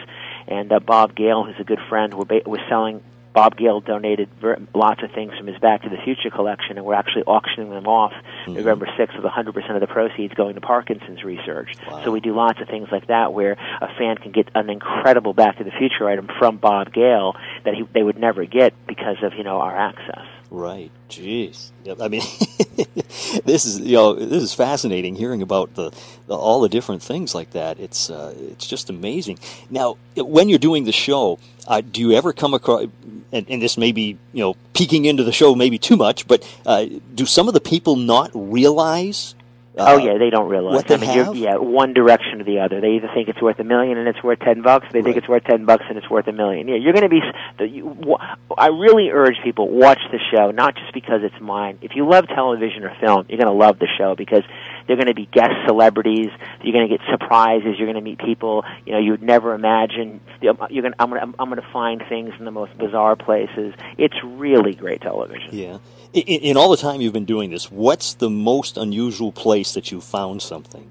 and 0.47 0.71
uh, 0.71 0.79
Bob 0.79 1.15
Gale, 1.15 1.43
who's 1.43 1.59
a 1.59 1.63
good 1.63 1.79
friend. 1.89 2.13
We're, 2.13 2.25
ba- 2.25 2.41
we're 2.45 2.67
selling. 2.69 3.01
Bob 3.33 3.57
Gale 3.57 3.81
donated 3.81 4.29
ver- 4.41 4.59
lots 4.73 5.03
of 5.03 5.11
things 5.11 5.33
from 5.37 5.47
his 5.47 5.57
Back 5.59 5.83
to 5.83 5.89
the 5.89 5.97
Future 6.03 6.29
collection, 6.29 6.77
and 6.77 6.85
we're 6.85 6.95
actually 6.95 7.23
auctioning 7.23 7.69
them 7.69 7.87
off 7.87 8.13
mm-hmm. 8.13 8.53
November 8.53 8.87
6th 8.97 9.15
with 9.15 9.25
100% 9.25 9.75
of 9.75 9.81
the 9.81 9.87
proceeds 9.87 10.33
going 10.33 10.55
to 10.55 10.61
Parkinson's 10.61 11.23
research. 11.23 11.75
So 12.03 12.11
we 12.11 12.19
do 12.19 12.33
lots 12.33 12.59
of 12.61 12.67
things 12.67 12.87
like 12.91 13.07
that 13.07 13.33
where 13.33 13.53
a 13.53 13.87
fan 13.97 14.17
can 14.17 14.31
get 14.31 14.49
an 14.55 14.69
incredible 14.69 15.33
Back 15.33 15.57
to 15.57 15.63
the 15.63 15.71
Future 15.71 16.09
item 16.09 16.27
from 16.39 16.57
Bob 16.57 16.93
Gale 16.93 17.35
that 17.65 17.73
he, 17.73 17.83
they 17.93 18.03
would 18.03 18.17
never 18.17 18.45
get 18.45 18.73
because 18.87 19.17
of, 19.23 19.33
you 19.35 19.43
know, 19.43 19.59
our 19.59 19.75
access. 19.75 20.25
Right. 20.51 20.91
Jeez. 21.09 21.71
I 21.99 22.07
mean, 22.07 22.21
this 23.45 23.65
is 23.65 23.79
you 23.79 23.93
know 23.95 24.13
this 24.13 24.41
is 24.41 24.53
fascinating 24.53 25.15
hearing 25.15 25.43
about 25.43 25.75
the, 25.75 25.91
the 26.27 26.35
all 26.35 26.61
the 26.61 26.69
different 26.69 27.03
things 27.03 27.35
like 27.35 27.51
that. 27.51 27.79
It's 27.79 28.09
uh, 28.09 28.33
it's 28.37 28.67
just 28.67 28.89
amazing. 28.89 29.39
Now, 29.69 29.97
when 30.15 30.49
you're 30.49 30.59
doing 30.59 30.85
the 30.85 30.91
show, 30.91 31.39
uh, 31.67 31.81
do 31.81 32.01
you 32.01 32.13
ever 32.13 32.33
come 32.33 32.55
across? 32.55 32.87
And, 33.31 33.45
and 33.47 33.61
this 33.61 33.77
may 33.77 33.91
be 33.91 34.17
you 34.33 34.43
know 34.43 34.55
peeking 34.73 35.05
into 35.05 35.23
the 35.23 35.31
show 35.31 35.53
maybe 35.53 35.77
too 35.77 35.97
much, 35.97 36.27
but 36.27 36.43
uh, 36.65 36.85
do 37.13 37.27
some 37.27 37.47
of 37.47 37.53
the 37.53 37.61
people 37.61 37.95
not 37.95 38.31
realize? 38.33 39.35
Oh 39.79 39.95
uh, 39.95 39.97
yeah, 39.97 40.17
they 40.17 40.29
don't 40.29 40.49
realize. 40.49 40.75
what 40.75 40.87
they 40.87 40.95
I 40.95 40.97
mean, 40.97 41.15
you're, 41.15 41.25
have? 41.25 41.35
yeah, 41.35 41.57
one 41.57 41.93
direction 41.93 42.41
or 42.41 42.43
the 42.43 42.59
other. 42.59 42.81
They 42.81 42.95
either 42.95 43.09
think 43.13 43.29
it's 43.29 43.41
worth 43.41 43.59
a 43.59 43.63
million 43.63 43.97
and 43.97 44.07
it's 44.07 44.21
worth 44.23 44.39
ten 44.39 44.61
bucks. 44.61 44.87
They 44.91 45.01
think 45.01 45.17
it's 45.17 45.27
worth 45.27 45.43
ten 45.43 45.65
bucks 45.65 45.85
and 45.89 45.97
it's 45.97 46.09
worth 46.09 46.27
a 46.27 46.31
million. 46.31 46.67
Yeah, 46.67 46.75
you're 46.75 46.93
going 46.93 47.03
to 47.03 47.09
be. 47.09 47.21
The, 47.57 47.67
you, 47.67 48.17
I 48.57 48.67
really 48.67 49.09
urge 49.09 49.35
people 49.43 49.69
watch 49.69 49.99
the 50.11 50.19
show, 50.31 50.51
not 50.51 50.75
just 50.75 50.93
because 50.93 51.21
it's 51.23 51.39
mine. 51.41 51.79
If 51.81 51.95
you 51.95 52.07
love 52.07 52.27
television 52.27 52.83
or 52.83 52.95
film, 52.99 53.25
you're 53.29 53.37
going 53.37 53.51
to 53.51 53.53
love 53.53 53.79
the 53.79 53.87
show 53.97 54.15
because 54.15 54.43
they're 54.89 54.97
going 54.97 55.05
to 55.07 55.13
be 55.13 55.27
guest 55.27 55.51
celebrities. 55.67 56.29
You're 56.63 56.73
going 56.73 56.89
to 56.89 56.97
get 56.97 57.05
surprises. 57.11 57.75
You're 57.77 57.85
going 57.85 57.93
to 57.93 58.01
meet 58.01 58.17
people 58.17 58.63
you 58.87 58.93
know 58.93 58.99
you 58.99 59.11
would 59.11 59.21
never 59.21 59.53
imagine. 59.53 60.19
You're 60.41 60.55
going. 60.55 60.93
I'm 60.97 61.09
going. 61.11 61.21
I'm 61.21 61.49
going 61.49 61.61
to 61.61 61.71
find 61.71 62.01
things 62.09 62.33
in 62.39 62.45
the 62.45 62.51
most 62.51 62.75
bizarre 62.79 63.15
places. 63.15 63.75
It's 63.99 64.15
really 64.23 64.73
great 64.73 65.01
television. 65.01 65.49
Yeah. 65.51 65.77
In, 66.11 66.23
in 66.23 66.57
all 66.57 66.71
the 66.71 66.77
time 66.77 67.01
you've 67.01 67.13
been 67.13 67.25
doing 67.25 67.51
this, 67.51 67.71
what's 67.71 68.15
the 68.15 68.31
most 68.31 68.77
unusual 68.77 69.31
place 69.31 69.75
that 69.75 69.91
you 69.91 70.01
found 70.01 70.41
something? 70.41 70.89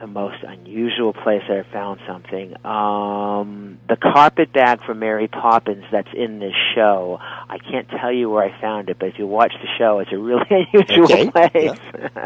the 0.00 0.06
most 0.06 0.42
unusual 0.44 1.12
place 1.12 1.42
that 1.48 1.66
I 1.66 1.72
found 1.72 2.00
something. 2.06 2.54
Um, 2.64 3.78
the 3.88 3.96
carpet 3.96 4.52
bag 4.52 4.80
for 4.84 4.94
Mary 4.94 5.26
Poppins 5.26 5.84
that's 5.90 6.08
in 6.14 6.38
this 6.38 6.54
show. 6.74 7.18
I 7.50 7.58
can't 7.58 7.88
tell 7.88 8.12
you 8.12 8.28
where 8.28 8.44
I 8.44 8.60
found 8.60 8.90
it, 8.90 8.98
but 8.98 9.06
if 9.06 9.18
you 9.18 9.26
watch 9.26 9.54
the 9.62 9.68
show, 9.78 10.00
it's 10.00 10.12
a 10.12 10.18
really 10.18 10.44
unusual 10.72 11.04
Okay, 11.04 11.30
place. 11.30 11.78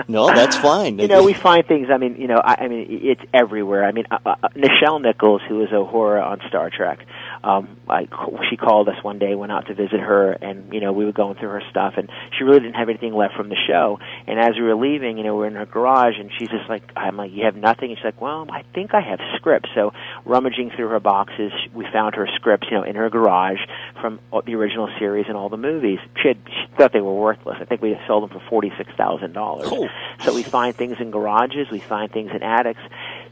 No, 0.09 0.27
that's 0.27 0.57
fine. 0.57 0.99
you 0.99 1.07
know, 1.07 1.23
we 1.23 1.33
find 1.33 1.65
things. 1.65 1.89
I 1.91 1.97
mean, 1.99 2.17
you 2.17 2.27
know, 2.27 2.41
I, 2.43 2.65
I 2.65 2.69
mean, 2.69 2.87
it's 3.03 3.21
everywhere. 3.33 3.85
I 3.85 3.93
mean, 3.93 4.07
uh, 4.11 4.19
uh, 4.27 4.49
Nichelle 4.57 5.01
Nichols, 5.01 5.41
who 5.49 5.63
is 5.63 5.71
Uhura 5.71 6.25
on 6.27 6.41
Star 6.49 6.71
Trek, 6.71 7.07
um, 7.45 7.77
I, 7.89 8.09
she 8.51 8.57
called 8.57 8.89
us 8.89 8.97
one 9.03 9.21
day, 9.21 9.37
went 9.37 9.53
out 9.53 9.67
to 9.67 9.75
visit 9.75 10.01
her, 10.01 10.33
and 10.33 10.73
you 10.73 10.81
know, 10.81 10.93
we 10.93 11.05
were 11.05 11.13
going 11.13 11.37
through 11.37 11.51
her 11.51 11.63
stuff, 11.71 11.95
and 11.97 12.11
she 12.37 12.43
really 12.43 12.61
didn't 12.61 12.75
have 12.75 12.89
anything 12.89 13.15
left 13.15 13.35
from 13.35 13.49
the 13.49 13.57
show. 13.69 14.01
And 14.27 14.41
as 14.41 14.57
we 14.57 14.63
were 14.63 14.75
leaving, 14.75 15.19
you 15.19 15.25
know, 15.25 15.37
we're 15.37 15.47
in 15.47 15.55
her 15.55 15.67
garage, 15.67 16.15
and 16.19 16.31
she's 16.37 16.49
just 16.49 16.69
like, 16.69 16.83
I'm 16.97 17.17
like, 17.17 17.31
you 17.33 17.45
have 17.45 17.57
nothing? 17.57 17.91
And 17.91 17.99
she's 17.99 18.05
like, 18.05 18.21
well, 18.21 18.47
I 18.51 18.65
think 18.75 18.93
I 18.93 19.01
have 19.01 19.21
scripts. 19.37 19.71
So 19.77 19.93
rummaging 20.25 20.73
through 20.75 20.89
her 20.89 21.01
boxes, 21.01 21.53
we 21.73 21.87
found 21.93 22.17
her 22.17 22.29
scripts, 22.37 22.67
you 22.71 22.77
know, 22.77 22.83
in 22.83 22.97
her 22.97 23.09
garage 23.09 23.61
from 24.01 24.19
the 24.47 24.55
original 24.57 24.89
series 24.99 25.12
and 25.29 25.37
all 25.37 25.49
the 25.49 25.57
movies. 25.57 25.99
She 26.21 26.29
had 26.29 26.39
she 26.47 26.77
thought 26.77 26.93
they 26.93 27.01
were 27.01 27.15
worthless. 27.15 27.59
I 27.61 27.65
think 27.65 27.83
we 27.83 27.97
sold 28.07 28.23
them 28.25 28.31
for 28.31 28.45
forty 28.49 28.73
six 28.77 28.91
thousand 28.97 29.33
dollars. 29.33 29.69
Oh. 29.71 29.89
So 30.23 30.35
we 30.35 30.43
find 30.43 30.75
things 30.75 30.97
in 31.01 31.11
garages, 31.11 31.71
we 31.71 31.81
find 31.81 32.11
things 32.11 32.31
in 32.35 32.43
attics. 32.43 32.81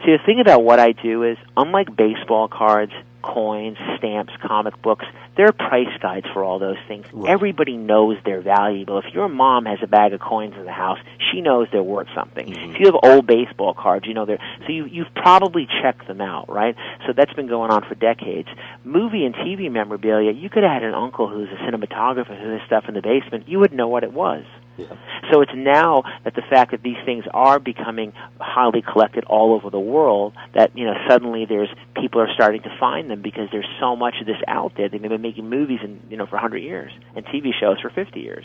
See, 0.04 0.12
the 0.12 0.18
thing 0.24 0.40
about 0.40 0.62
what 0.62 0.78
I 0.78 0.92
do 0.92 1.22
is, 1.22 1.38
unlike 1.56 1.94
baseball 1.96 2.48
cards, 2.48 2.92
coins, 3.22 3.78
stamps, 3.98 4.32
comic 4.42 4.80
books, 4.82 5.04
there 5.36 5.46
are 5.46 5.52
price 5.52 5.96
guides 6.00 6.26
for 6.32 6.44
all 6.44 6.58
those 6.58 6.76
things. 6.88 7.06
Right. 7.12 7.30
Everybody 7.30 7.76
knows 7.76 8.18
they're 8.24 8.40
valuable. 8.40 8.98
If 8.98 9.12
your 9.12 9.28
mom 9.28 9.66
has 9.66 9.78
a 9.82 9.86
bag 9.86 10.12
of 10.12 10.20
coins 10.20 10.54
in 10.56 10.64
the 10.64 10.72
house, 10.72 10.98
she 11.30 11.40
knows 11.40 11.68
they're 11.72 11.82
worth 11.82 12.08
something. 12.14 12.46
Mm-hmm. 12.46 12.72
If 12.72 12.80
you 12.80 12.86
have 12.86 12.96
old 13.02 13.26
baseball 13.26 13.74
cards, 13.74 14.06
you 14.06 14.14
know 14.14 14.26
they're 14.26 14.42
so 14.66 14.72
you 14.72 14.86
you've 14.86 15.14
probably 15.14 15.68
checked 15.82 16.06
them 16.06 16.20
out, 16.20 16.48
right? 16.48 16.76
So 17.06 17.12
that's 17.12 17.32
been 17.32 17.48
going 17.48 17.70
on 17.70 17.88
for 17.88 17.94
decades. 17.94 18.48
Movie 18.84 19.24
and 19.24 19.34
TV 19.34 19.70
memorabilia, 19.70 20.32
you 20.32 20.50
could 20.50 20.62
have 20.62 20.72
had 20.72 20.82
an 20.82 20.94
uncle 20.94 21.28
who's 21.28 21.48
a 21.48 21.70
cinematographer 21.70 22.40
who 22.40 22.50
has 22.50 22.60
stuff 22.66 22.84
in 22.88 22.94
the 22.94 23.02
basement, 23.02 23.48
you 23.48 23.58
wouldn't 23.58 23.76
know 23.76 23.88
what 23.88 24.04
it 24.04 24.12
was. 24.12 24.44
Yeah. 24.80 24.96
So 25.30 25.42
it's 25.42 25.52
now 25.54 26.02
that 26.24 26.34
the 26.34 26.42
fact 26.42 26.70
that 26.72 26.82
these 26.82 26.96
things 27.04 27.24
are 27.32 27.58
becoming 27.58 28.12
highly 28.40 28.82
collected 28.82 29.24
all 29.24 29.54
over 29.54 29.70
the 29.70 29.80
world 29.80 30.34
that 30.54 30.76
you 30.76 30.84
know 30.84 30.94
suddenly 31.08 31.44
there's 31.44 31.68
people 31.94 32.20
are 32.20 32.32
starting 32.34 32.62
to 32.62 32.76
find 32.78 33.10
them 33.10 33.22
because 33.22 33.48
there's 33.52 33.68
so 33.78 33.96
much 33.96 34.14
of 34.20 34.26
this 34.26 34.40
out 34.48 34.72
there. 34.76 34.88
They've 34.88 35.00
been 35.00 35.22
making 35.22 35.48
movies 35.48 35.80
and 35.82 36.00
you 36.10 36.16
know 36.16 36.26
for 36.26 36.36
100 36.36 36.58
years 36.58 36.92
and 37.14 37.24
TV 37.26 37.52
shows 37.58 37.80
for 37.80 37.90
50 37.90 38.20
years. 38.20 38.44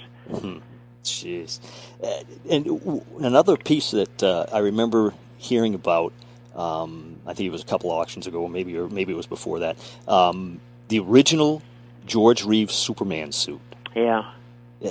Jeez. 1.04 1.60
Uh, 2.04 2.24
and 2.50 3.04
another 3.20 3.58
piece 3.58 3.92
that 3.92 4.24
uh, 4.24 4.48
I 4.52 4.60
remember 4.60 5.14
hearing 5.38 5.76
about, 5.76 6.14
um, 6.56 7.18
I 7.26 7.34
think 7.34 7.48
it 7.48 7.52
was 7.52 7.62
a 7.62 7.66
couple 7.66 7.92
auctions 7.92 8.28
ago, 8.28 8.42
or 8.42 8.50
maybe 8.50 8.76
or 8.78 8.90
maybe 8.90 9.14
it 9.14 9.16
was 9.16 9.28
before 9.28 9.60
that. 9.60 9.78
Um, 10.08 10.60
the 10.88 11.00
original 11.00 11.62
George 12.06 12.44
Reeves 12.44 12.74
Superman 12.74 13.32
suit. 13.32 13.62
Yeah. 13.96 14.32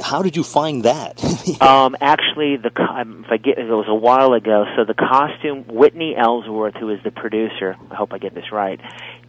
How 0.03 0.23
did 0.23 0.37
you 0.37 0.43
find 0.43 0.85
that? 0.85 1.23
Um, 1.61 1.97
actually, 2.01 2.57
the 2.57 2.69
if 2.69 3.31
I 3.31 3.37
get 3.37 3.59
it 3.59 3.65
was 3.67 3.87
a 3.89 3.95
while 3.95 4.33
ago. 4.33 4.65
So 4.77 4.85
the 4.85 4.95
costume, 4.95 5.65
Whitney 5.69 6.15
Ellsworth, 6.17 6.75
who 6.75 6.91
is 6.91 7.01
the 7.05 7.11
producer, 7.11 7.77
I 7.91 7.95
hope 7.95 8.13
I 8.13 8.19
get 8.19 8.35
this 8.35 8.51
right, 8.51 8.81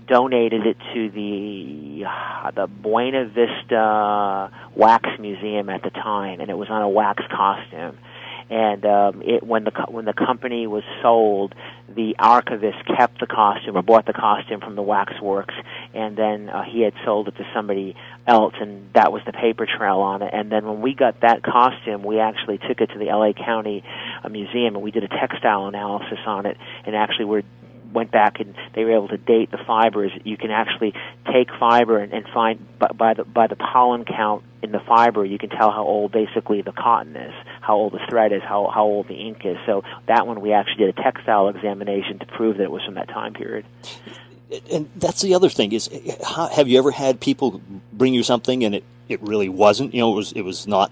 donated 0.07 0.65
it 0.65 0.77
to 0.93 1.09
the 1.09 2.05
uh, 2.05 2.51
the 2.51 2.67
Buena 2.67 3.25
Vista 3.25 4.51
Wax 4.75 5.07
Museum 5.19 5.69
at 5.69 5.83
the 5.83 5.91
time, 5.91 6.39
and 6.39 6.49
it 6.49 6.57
was 6.57 6.69
on 6.69 6.81
a 6.81 6.89
wax 6.89 7.23
costume. 7.29 7.97
And 8.49 8.85
um, 8.85 9.21
it 9.23 9.43
when 9.43 9.65
the 9.65 9.71
when 9.87 10.05
the 10.05 10.13
company 10.13 10.67
was 10.67 10.83
sold, 11.01 11.53
the 11.87 12.15
archivist 12.17 12.77
kept 12.97 13.19
the 13.19 13.27
costume 13.27 13.77
or 13.77 13.81
bought 13.81 14.05
the 14.05 14.13
costume 14.13 14.59
from 14.59 14.75
the 14.75 14.81
waxworks, 14.81 15.53
and 15.93 16.17
then 16.17 16.49
uh, 16.49 16.63
he 16.63 16.81
had 16.81 16.93
sold 17.03 17.27
it 17.27 17.35
to 17.37 17.45
somebody 17.53 17.95
else, 18.25 18.55
and 18.59 18.91
that 18.93 19.11
was 19.11 19.21
the 19.25 19.33
paper 19.33 19.65
trail 19.65 19.99
on 19.99 20.21
it. 20.21 20.31
And 20.33 20.51
then 20.51 20.65
when 20.65 20.81
we 20.81 20.95
got 20.95 21.21
that 21.21 21.43
costume, 21.43 22.03
we 22.03 22.19
actually 22.19 22.57
took 22.57 22.81
it 22.81 22.87
to 22.87 22.99
the 22.99 23.09
L.A. 23.09 23.33
County 23.33 23.83
uh, 24.23 24.29
Museum, 24.29 24.75
and 24.75 24.83
we 24.83 24.91
did 24.91 25.03
a 25.03 25.07
textile 25.07 25.67
analysis 25.67 26.19
on 26.25 26.45
it, 26.45 26.57
and 26.85 26.95
actually 26.95 27.25
we're 27.25 27.43
went 27.95 28.11
back 28.11 28.39
and 28.39 28.53
they 28.73 28.83
were 28.83 28.93
able 28.93 29.07
to 29.07 29.17
date 29.17 29.49
the 29.49 29.57
fibers. 29.65 30.11
You 30.23 30.37
can 30.37 30.51
actually 30.51 30.93
take 31.31 31.49
fiber 31.59 31.97
and, 31.97 32.13
and 32.13 32.27
find 32.33 32.63
by, 32.77 32.87
by 32.87 33.13
the 33.15 33.23
by 33.23 33.47
the 33.47 33.55
pollen 33.55 34.05
count 34.05 34.43
in 34.61 34.71
the 34.71 34.79
fiber, 34.79 35.23
you 35.23 35.37
can 35.37 35.49
tell 35.49 35.71
how 35.71 35.83
old 35.83 36.11
basically 36.11 36.61
the 36.61 36.71
cotton 36.71 37.15
is, 37.15 37.33
how 37.61 37.75
old 37.75 37.93
the 37.93 37.99
thread 38.09 38.33
is, 38.33 38.41
how 38.41 38.69
how 38.73 38.83
old 38.83 39.07
the 39.07 39.15
ink 39.15 39.45
is. 39.45 39.57
So 39.65 39.83
that 40.07 40.27
one 40.27 40.41
we 40.41 40.51
actually 40.51 40.85
did 40.85 40.99
a 40.99 41.03
textile 41.03 41.47
examination 41.47 42.19
to 42.19 42.25
prove 42.25 42.57
that 42.57 42.63
it 42.63 42.71
was 42.71 42.83
from 42.83 42.95
that 42.95 43.07
time 43.07 43.33
period. 43.33 43.65
And 44.71 44.89
that's 44.95 45.21
the 45.21 45.33
other 45.33 45.49
thing 45.49 45.71
is, 45.71 45.89
how, 46.23 46.47
have 46.47 46.67
you 46.67 46.77
ever 46.77 46.91
had 46.91 47.19
people 47.19 47.61
bring 47.91 48.13
you 48.13 48.23
something 48.23 48.63
and 48.63 48.75
it, 48.75 48.83
it 49.09 49.21
really 49.21 49.49
wasn't? 49.49 49.93
You 49.93 50.01
know, 50.01 50.13
it 50.13 50.15
was 50.15 50.31
it 50.33 50.41
was 50.41 50.67
not 50.67 50.91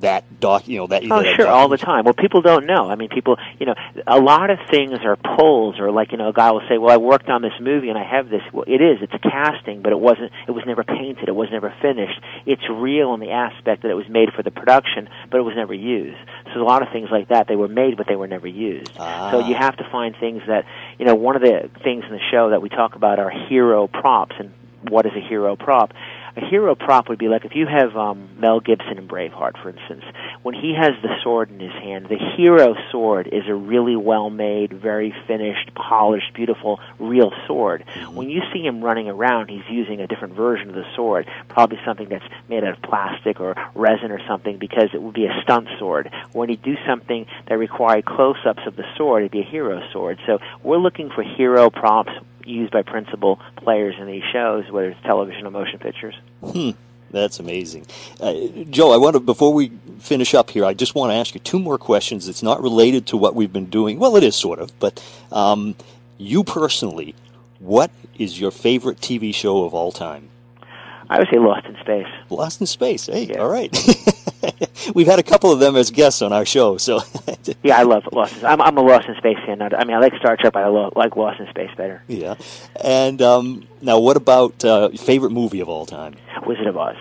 that 0.00 0.40
doc, 0.40 0.68
you 0.68 0.78
know, 0.78 0.86
that. 0.88 1.02
Oh, 1.04 1.22
that 1.22 1.36
sure, 1.36 1.46
all 1.46 1.68
the 1.68 1.78
time. 1.78 2.04
Well, 2.04 2.14
people 2.14 2.42
don't 2.42 2.66
know. 2.66 2.90
I 2.90 2.94
mean, 2.96 3.08
people, 3.08 3.36
you 3.58 3.66
know, 3.66 3.74
a 4.06 4.18
lot 4.18 4.50
of 4.50 4.58
things 4.70 4.98
are 5.04 5.16
pulls, 5.16 5.78
or 5.78 5.90
like, 5.90 6.12
you 6.12 6.18
know, 6.18 6.28
a 6.28 6.32
guy 6.32 6.50
will 6.50 6.62
say, 6.68 6.78
"Well, 6.78 6.92
I 6.92 6.96
worked 6.96 7.28
on 7.28 7.42
this 7.42 7.52
movie 7.60 7.88
and 7.88 7.98
I 7.98 8.04
have 8.04 8.28
this." 8.28 8.42
Well, 8.52 8.64
it 8.66 8.80
is. 8.80 8.98
It's 9.02 9.14
a 9.14 9.18
casting, 9.18 9.82
but 9.82 9.92
it 9.92 10.00
wasn't. 10.00 10.32
It 10.48 10.52
was 10.52 10.64
never 10.66 10.84
painted. 10.84 11.28
It 11.28 11.34
was 11.34 11.48
never 11.50 11.72
finished. 11.80 12.20
It's 12.46 12.62
real 12.70 13.14
in 13.14 13.20
the 13.20 13.30
aspect 13.30 13.82
that 13.82 13.90
it 13.90 13.94
was 13.94 14.08
made 14.08 14.32
for 14.34 14.42
the 14.42 14.50
production, 14.50 15.08
but 15.30 15.38
it 15.38 15.42
was 15.42 15.54
never 15.56 15.74
used. 15.74 16.18
So 16.52 16.60
a 16.60 16.64
lot 16.64 16.82
of 16.82 16.88
things 16.92 17.08
like 17.10 17.28
that, 17.28 17.46
they 17.46 17.56
were 17.56 17.68
made, 17.68 17.96
but 17.96 18.06
they 18.06 18.16
were 18.16 18.26
never 18.26 18.46
used. 18.46 18.92
Ah. 18.98 19.30
So 19.30 19.46
you 19.46 19.54
have 19.54 19.76
to 19.76 19.84
find 19.90 20.16
things 20.16 20.42
that, 20.46 20.64
you 20.98 21.04
know, 21.04 21.14
one 21.14 21.36
of 21.36 21.42
the 21.42 21.70
things 21.82 22.04
in 22.04 22.10
the 22.10 22.20
show 22.30 22.50
that 22.50 22.62
we 22.62 22.68
talk 22.68 22.94
about 22.94 23.18
are 23.18 23.30
hero 23.30 23.86
props 23.86 24.36
and 24.38 24.52
what 24.88 25.06
is 25.06 25.12
a 25.14 25.20
hero 25.20 25.56
prop 25.56 25.92
a 26.36 26.44
hero 26.46 26.74
prop 26.74 27.08
would 27.08 27.18
be 27.18 27.28
like 27.28 27.44
if 27.44 27.54
you 27.54 27.66
have 27.66 27.96
um, 27.96 28.28
Mel 28.38 28.60
Gibson 28.60 28.98
in 28.98 29.08
Braveheart, 29.08 29.60
for 29.62 29.70
instance, 29.70 30.04
when 30.42 30.54
he 30.54 30.74
has 30.74 30.92
the 31.02 31.16
sword 31.22 31.50
in 31.50 31.60
his 31.60 31.72
hand, 31.72 32.06
the 32.08 32.18
hero 32.36 32.74
sword 32.90 33.28
is 33.28 33.44
a 33.48 33.54
really 33.54 33.96
well 33.96 34.30
made, 34.30 34.72
very 34.72 35.14
finished, 35.26 35.74
polished, 35.74 36.32
beautiful, 36.34 36.80
real 36.98 37.32
sword. 37.46 37.84
When 38.12 38.30
you 38.30 38.42
see 38.52 38.62
him 38.62 38.82
running 38.82 39.08
around, 39.08 39.48
he's 39.48 39.68
using 39.68 40.00
a 40.00 40.06
different 40.06 40.34
version 40.34 40.68
of 40.68 40.74
the 40.74 40.86
sword, 40.94 41.28
probably 41.48 41.78
something 41.84 42.08
that's 42.08 42.24
made 42.48 42.64
out 42.64 42.76
of 42.76 42.82
plastic 42.82 43.40
or 43.40 43.54
resin 43.74 44.10
or 44.10 44.20
something, 44.26 44.58
because 44.58 44.90
it 44.94 45.02
would 45.02 45.14
be 45.14 45.26
a 45.26 45.40
stunt 45.42 45.68
sword. 45.78 46.10
When 46.32 46.48
he 46.48 46.56
do 46.56 46.76
something 46.86 47.26
that 47.48 47.58
required 47.58 48.04
close 48.04 48.38
ups 48.46 48.62
of 48.66 48.76
the 48.76 48.84
sword, 48.96 49.22
it'd 49.22 49.32
be 49.32 49.40
a 49.40 49.44
hero 49.44 49.80
sword. 49.92 50.18
So 50.26 50.38
we're 50.62 50.78
looking 50.78 51.10
for 51.10 51.22
hero 51.22 51.70
props 51.70 52.12
used 52.50 52.72
by 52.72 52.82
principal 52.82 53.40
players 53.56 53.94
in 53.98 54.06
these 54.06 54.24
shows, 54.32 54.70
whether 54.70 54.90
it's 54.90 55.02
television 55.02 55.46
or 55.46 55.50
motion 55.50 55.78
pictures. 55.78 56.14
Hmm. 56.44 56.70
That's 57.10 57.40
amazing. 57.40 57.86
Uh, 58.20 58.34
Joe, 58.70 58.92
I 58.92 58.96
want 58.96 59.14
to, 59.14 59.20
before 59.20 59.52
we 59.52 59.72
finish 59.98 60.32
up 60.34 60.50
here, 60.50 60.64
I 60.64 60.74
just 60.74 60.94
want 60.94 61.10
to 61.10 61.16
ask 61.16 61.34
you 61.34 61.40
two 61.40 61.58
more 61.58 61.76
questions. 61.76 62.28
It's 62.28 62.42
not 62.42 62.62
related 62.62 63.06
to 63.08 63.16
what 63.16 63.34
we've 63.34 63.52
been 63.52 63.66
doing. 63.66 63.98
Well, 63.98 64.16
it 64.16 64.22
is 64.22 64.36
sort 64.36 64.60
of, 64.60 64.78
but 64.78 65.04
um, 65.32 65.74
you 66.18 66.44
personally, 66.44 67.14
what 67.58 67.90
is 68.16 68.40
your 68.40 68.50
favorite 68.50 69.00
TV 69.00 69.34
show 69.34 69.64
of 69.64 69.74
all 69.74 69.90
time? 69.90 70.28
I 71.12 71.18
would 71.18 71.28
say 71.28 71.38
Lost 71.38 71.66
in 71.66 71.76
Space. 71.80 72.06
Lost 72.30 72.60
in 72.60 72.66
Space. 72.68 73.06
Hey, 73.06 73.24
Yeah. 73.24 73.40
all 73.40 73.48
right. 73.50 73.70
We've 74.94 75.06
had 75.08 75.18
a 75.18 75.22
couple 75.22 75.52
of 75.52 75.58
them 75.58 75.76
as 75.76 75.90
guests 75.90 76.22
on 76.22 76.32
our 76.32 76.46
show, 76.46 76.76
so 76.78 77.00
Yeah, 77.62 77.78
I 77.78 77.82
love 77.82 78.04
Lost. 78.12 78.38
In, 78.38 78.46
I'm 78.46 78.60
I'm 78.62 78.76
a 78.78 78.80
Lost 78.80 79.08
in 79.08 79.16
Space 79.16 79.36
fan. 79.44 79.60
I 79.60 79.84
mean, 79.84 79.96
I 79.96 79.98
like 79.98 80.14
Star 80.16 80.36
Trek, 80.36 80.52
but 80.54 80.62
I 80.62 80.68
like 80.68 81.16
Lost 81.16 81.40
in 81.40 81.48
Space 81.50 81.70
better. 81.76 82.02
yeah. 82.08 82.36
And 82.80 83.20
um, 83.20 83.66
now, 83.82 83.98
what 83.98 84.16
about 84.16 84.64
uh, 84.64 84.90
favorite 84.90 85.32
movie 85.32 85.60
of 85.60 85.68
all 85.68 85.84
time? 85.84 86.14
Wizard 86.46 86.66
of 86.68 86.76
Oz. 86.76 86.96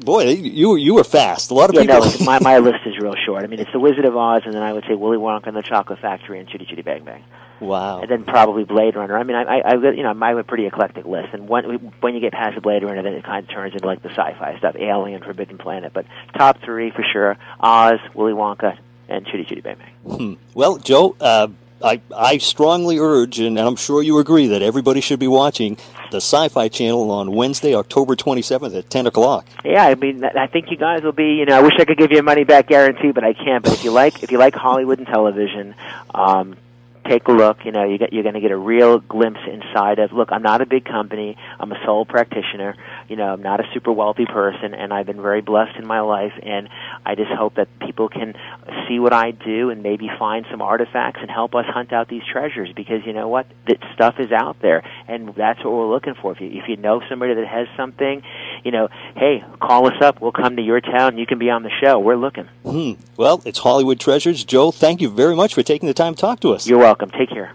Boy, 0.00 0.24
you 0.30 0.76
you 0.76 0.94
were 0.94 1.04
fast. 1.04 1.50
A 1.50 1.54
lot 1.54 1.70
of 1.70 1.74
Yeah, 1.74 1.82
people. 1.82 2.00
no, 2.20 2.24
my 2.26 2.38
my 2.40 2.58
list 2.58 2.80
is 2.86 2.91
real 3.02 3.14
short. 3.26 3.44
I 3.44 3.46
mean, 3.46 3.60
it's 3.60 3.72
The 3.72 3.80
Wizard 3.80 4.04
of 4.04 4.16
Oz, 4.16 4.42
and 4.44 4.54
then 4.54 4.62
I 4.62 4.72
would 4.72 4.84
say 4.88 4.94
Willy 4.94 5.18
Wonka 5.18 5.48
and 5.48 5.56
the 5.56 5.62
Chocolate 5.62 5.98
Factory 5.98 6.38
and 6.38 6.48
Chitty 6.48 6.66
Chitty 6.66 6.82
Bang 6.82 7.04
Bang, 7.04 7.24
wow. 7.60 8.00
and 8.00 8.10
then 8.10 8.24
probably 8.24 8.64
Blade 8.64 8.96
Runner. 8.96 9.16
I 9.16 9.22
mean, 9.22 9.36
I 9.36 9.42
I, 9.42 9.58
I 9.58 9.74
you 9.74 10.02
know 10.02 10.14
I 10.20 10.28
have 10.28 10.38
a 10.38 10.44
pretty 10.44 10.66
eclectic 10.66 11.04
list, 11.04 11.28
and 11.32 11.48
when 11.48 11.92
when 12.00 12.14
you 12.14 12.20
get 12.20 12.32
past 12.32 12.54
the 12.54 12.60
Blade 12.60 12.82
Runner, 12.82 13.02
then 13.02 13.14
it 13.14 13.24
kind 13.24 13.44
of 13.44 13.52
turns 13.52 13.74
into 13.74 13.86
like 13.86 14.02
the 14.02 14.10
sci-fi 14.10 14.56
stuff, 14.58 14.76
Alien, 14.76 15.22
Forbidden 15.22 15.58
Planet. 15.58 15.92
But 15.92 16.06
top 16.36 16.60
three 16.62 16.90
for 16.90 17.04
sure: 17.12 17.36
Oz, 17.60 17.98
Willy 18.14 18.32
Wonka, 18.32 18.78
and 19.08 19.26
Chitty 19.26 19.44
Chitty 19.44 19.60
Bang 19.60 19.76
Bang. 19.78 20.16
Hmm. 20.16 20.34
Well, 20.54 20.78
Joe, 20.78 21.16
uh, 21.20 21.48
I, 21.82 22.00
I 22.16 22.38
strongly 22.38 22.98
urge, 22.98 23.38
and 23.40 23.58
I'm 23.58 23.76
sure 23.76 24.02
you 24.02 24.18
agree, 24.18 24.48
that 24.48 24.62
everybody 24.62 25.00
should 25.00 25.18
be 25.18 25.28
watching 25.28 25.76
the 26.12 26.18
Sci 26.18 26.48
Fi 26.48 26.68
Channel 26.68 27.10
on 27.10 27.32
Wednesday, 27.32 27.74
October 27.74 28.14
27th 28.14 28.78
at 28.78 28.88
10 28.88 29.06
o'clock. 29.06 29.46
Yeah, 29.64 29.84
I 29.84 29.94
mean, 29.96 30.24
I 30.24 30.46
think 30.46 30.70
you 30.70 30.76
guys 30.76 31.02
will 31.02 31.12
be. 31.12 31.34
You 31.34 31.46
know, 31.46 31.56
I 31.58 31.60
wish 31.60 31.72
I 31.78 31.84
could 31.84 31.98
give 31.98 32.12
you 32.12 32.18
a 32.18 32.22
money 32.22 32.44
back 32.44 32.68
guarantee, 32.68 33.10
but 33.10 33.24
I 33.24 33.32
can't. 33.32 33.64
But 33.64 33.72
if 33.72 33.82
you 33.82 33.90
like, 33.90 34.22
if 34.22 34.30
you 34.30 34.38
like 34.38 34.54
Hollywood 34.54 34.98
and 34.98 35.08
television, 35.08 35.74
um, 36.14 36.56
take 37.08 37.26
a 37.28 37.32
look. 37.32 37.64
You 37.64 37.72
know, 37.72 37.84
you 37.84 37.98
get, 37.98 38.12
you're 38.12 38.22
going 38.22 38.34
to 38.34 38.40
get 38.40 38.50
a 38.50 38.56
real 38.56 38.98
glimpse 38.98 39.40
inside 39.46 39.98
of. 39.98 40.12
Look, 40.12 40.30
I'm 40.32 40.42
not 40.42 40.60
a 40.60 40.66
big 40.66 40.84
company. 40.84 41.36
I'm 41.58 41.72
a 41.72 41.84
sole 41.84 42.04
practitioner. 42.04 42.76
You 43.08 43.16
know, 43.16 43.32
I'm 43.32 43.42
not 43.42 43.60
a 43.60 43.64
super 43.74 43.92
wealthy 43.92 44.26
person, 44.26 44.74
and 44.74 44.92
I've 44.92 45.06
been 45.06 45.20
very 45.20 45.40
blessed 45.40 45.78
in 45.78 45.86
my 45.86 46.00
life. 46.00 46.32
And 46.42 46.68
I 47.04 47.14
just 47.14 47.30
hope 47.30 47.56
that 47.56 47.68
people 47.80 48.08
can 48.08 48.34
see 48.88 48.98
what 48.98 49.12
I 49.12 49.30
do 49.30 49.70
and 49.70 49.82
maybe 49.82 50.08
find 50.18 50.46
some 50.50 50.62
artifacts 50.62 51.20
and 51.20 51.30
help 51.30 51.54
us 51.54 51.66
hunt 51.66 51.92
out 51.92 52.08
these 52.08 52.22
treasures. 52.30 52.70
Because 52.74 53.04
you 53.04 53.12
know 53.12 53.28
what, 53.28 53.46
that 53.66 53.78
stuff 53.94 54.16
is 54.18 54.32
out 54.32 54.60
there, 54.60 54.82
and 55.08 55.34
that's 55.34 55.58
what 55.64 55.72
we're 55.72 55.90
looking 55.90 56.14
for. 56.14 56.32
If 56.32 56.40
you 56.40 56.48
if 56.52 56.68
you 56.68 56.76
know 56.76 57.02
somebody 57.08 57.34
that 57.34 57.46
has 57.46 57.68
something, 57.76 58.22
you 58.64 58.70
know, 58.70 58.88
hey, 59.16 59.44
call 59.60 59.86
us 59.86 60.00
up. 60.02 60.20
We'll 60.20 60.32
come 60.32 60.56
to 60.56 60.62
your 60.62 60.80
town. 60.80 61.18
You 61.18 61.26
can 61.26 61.38
be 61.38 61.50
on 61.50 61.62
the 61.62 61.70
show. 61.82 61.98
We're 61.98 62.16
looking. 62.16 62.48
Hmm. 62.64 62.92
Well, 63.16 63.42
it's 63.44 63.58
Hollywood 63.58 64.00
Treasures. 64.00 64.44
Joe, 64.44 64.70
thank 64.70 65.00
you 65.00 65.10
very 65.10 65.34
much 65.34 65.54
for 65.54 65.62
taking 65.62 65.86
the 65.86 65.94
time 65.94 66.14
to 66.14 66.20
talk 66.20 66.40
to 66.40 66.52
us. 66.52 66.66
You're 66.66 66.78
welcome. 66.78 67.10
Take 67.10 67.30
care. 67.30 67.54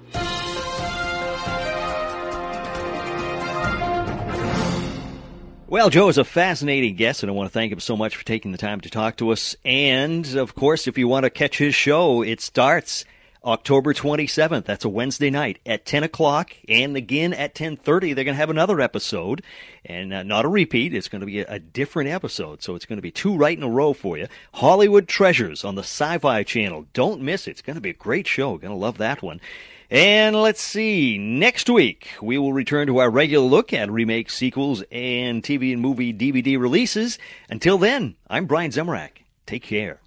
Well, 5.70 5.90
Joe 5.90 6.08
is 6.08 6.18
a 6.18 6.24
fascinating 6.24 6.96
guest, 6.96 7.24
and 7.24 7.30
I 7.30 7.34
want 7.34 7.50
to 7.50 7.54
thank 7.54 7.74
him 7.74 7.82
so 7.82 7.98
much 7.98 8.16
for 8.16 8.24
taking 8.24 8.54
the 8.54 8.58
time 8.58 8.80
to 8.80 8.90
talk 8.90 9.18
to 9.18 9.32
us. 9.32 9.54
And, 9.66 10.26
of 10.38 10.56
course, 10.56 10.88
if 10.88 10.98
you 10.98 11.10
want 11.10 11.26
to 11.26 11.30
catch 11.30 11.58
his 11.58 11.76
show, 11.76 12.22
it 12.22 12.40
starts 12.40 13.04
October 13.44 13.94
27th. 13.94 14.64
That's 14.64 14.86
a 14.86 14.90
Wednesday 14.90 15.30
night 15.30 15.60
at 15.66 15.86
10 15.86 16.04
o'clock, 16.04 16.54
and 16.70 16.96
again 16.96 17.34
at 17.34 17.54
10.30. 17.54 18.16
They're 18.16 18.24
going 18.24 18.28
to 18.28 18.34
have 18.36 18.50
another 18.50 18.80
episode, 18.80 19.42
and 19.84 20.14
uh, 20.14 20.24
not 20.24 20.46
a 20.46 20.48
repeat. 20.48 20.94
It's 20.94 21.10
going 21.10 21.20
to 21.20 21.26
be 21.26 21.42
a, 21.42 21.56
a 21.56 21.60
different 21.60 22.12
episode, 22.12 22.64
so 22.64 22.76
it's 22.76 22.86
going 22.86 23.00
to 23.00 23.02
be 23.02 23.12
two 23.12 23.36
right 23.36 23.58
in 23.58 23.64
a 23.64 23.70
row 23.70 23.92
for 23.92 24.18
you. 24.18 24.28
Hollywood 24.54 25.10
Treasures 25.10 25.66
on 25.66 25.76
the 25.76 25.84
Sci-Fi 25.84 26.44
Channel. 26.44 26.86
Don't 26.94 27.22
miss 27.22 27.46
it. 27.46 27.52
It's 27.52 27.62
going 27.62 27.76
to 27.76 27.82
be 27.82 27.90
a 27.90 27.94
great 27.94 28.26
show. 28.26 28.58
Going 28.58 28.72
to 28.72 28.80
love 28.80 29.00
that 29.00 29.22
one. 29.22 29.42
And 29.90 30.36
let's 30.36 30.62
see, 30.62 31.18
next 31.18 31.70
week 31.70 32.10
we 32.22 32.38
will 32.38 32.52
return 32.52 32.88
to 32.88 32.98
our 32.98 33.10
regular 33.10 33.48
look 33.48 33.72
at 33.72 33.90
remakes, 33.90 34.36
sequels, 34.36 34.84
and 34.92 35.42
TV 35.42 35.72
and 35.72 35.82
movie 35.82 36.14
DVD 36.14 36.60
releases. 36.60 37.18
Until 37.50 37.78
then, 37.78 38.16
I'm 38.30 38.48
Brian 38.48 38.72
Zemrak. 38.72 39.12
Take 39.46 39.64
care. 39.64 40.02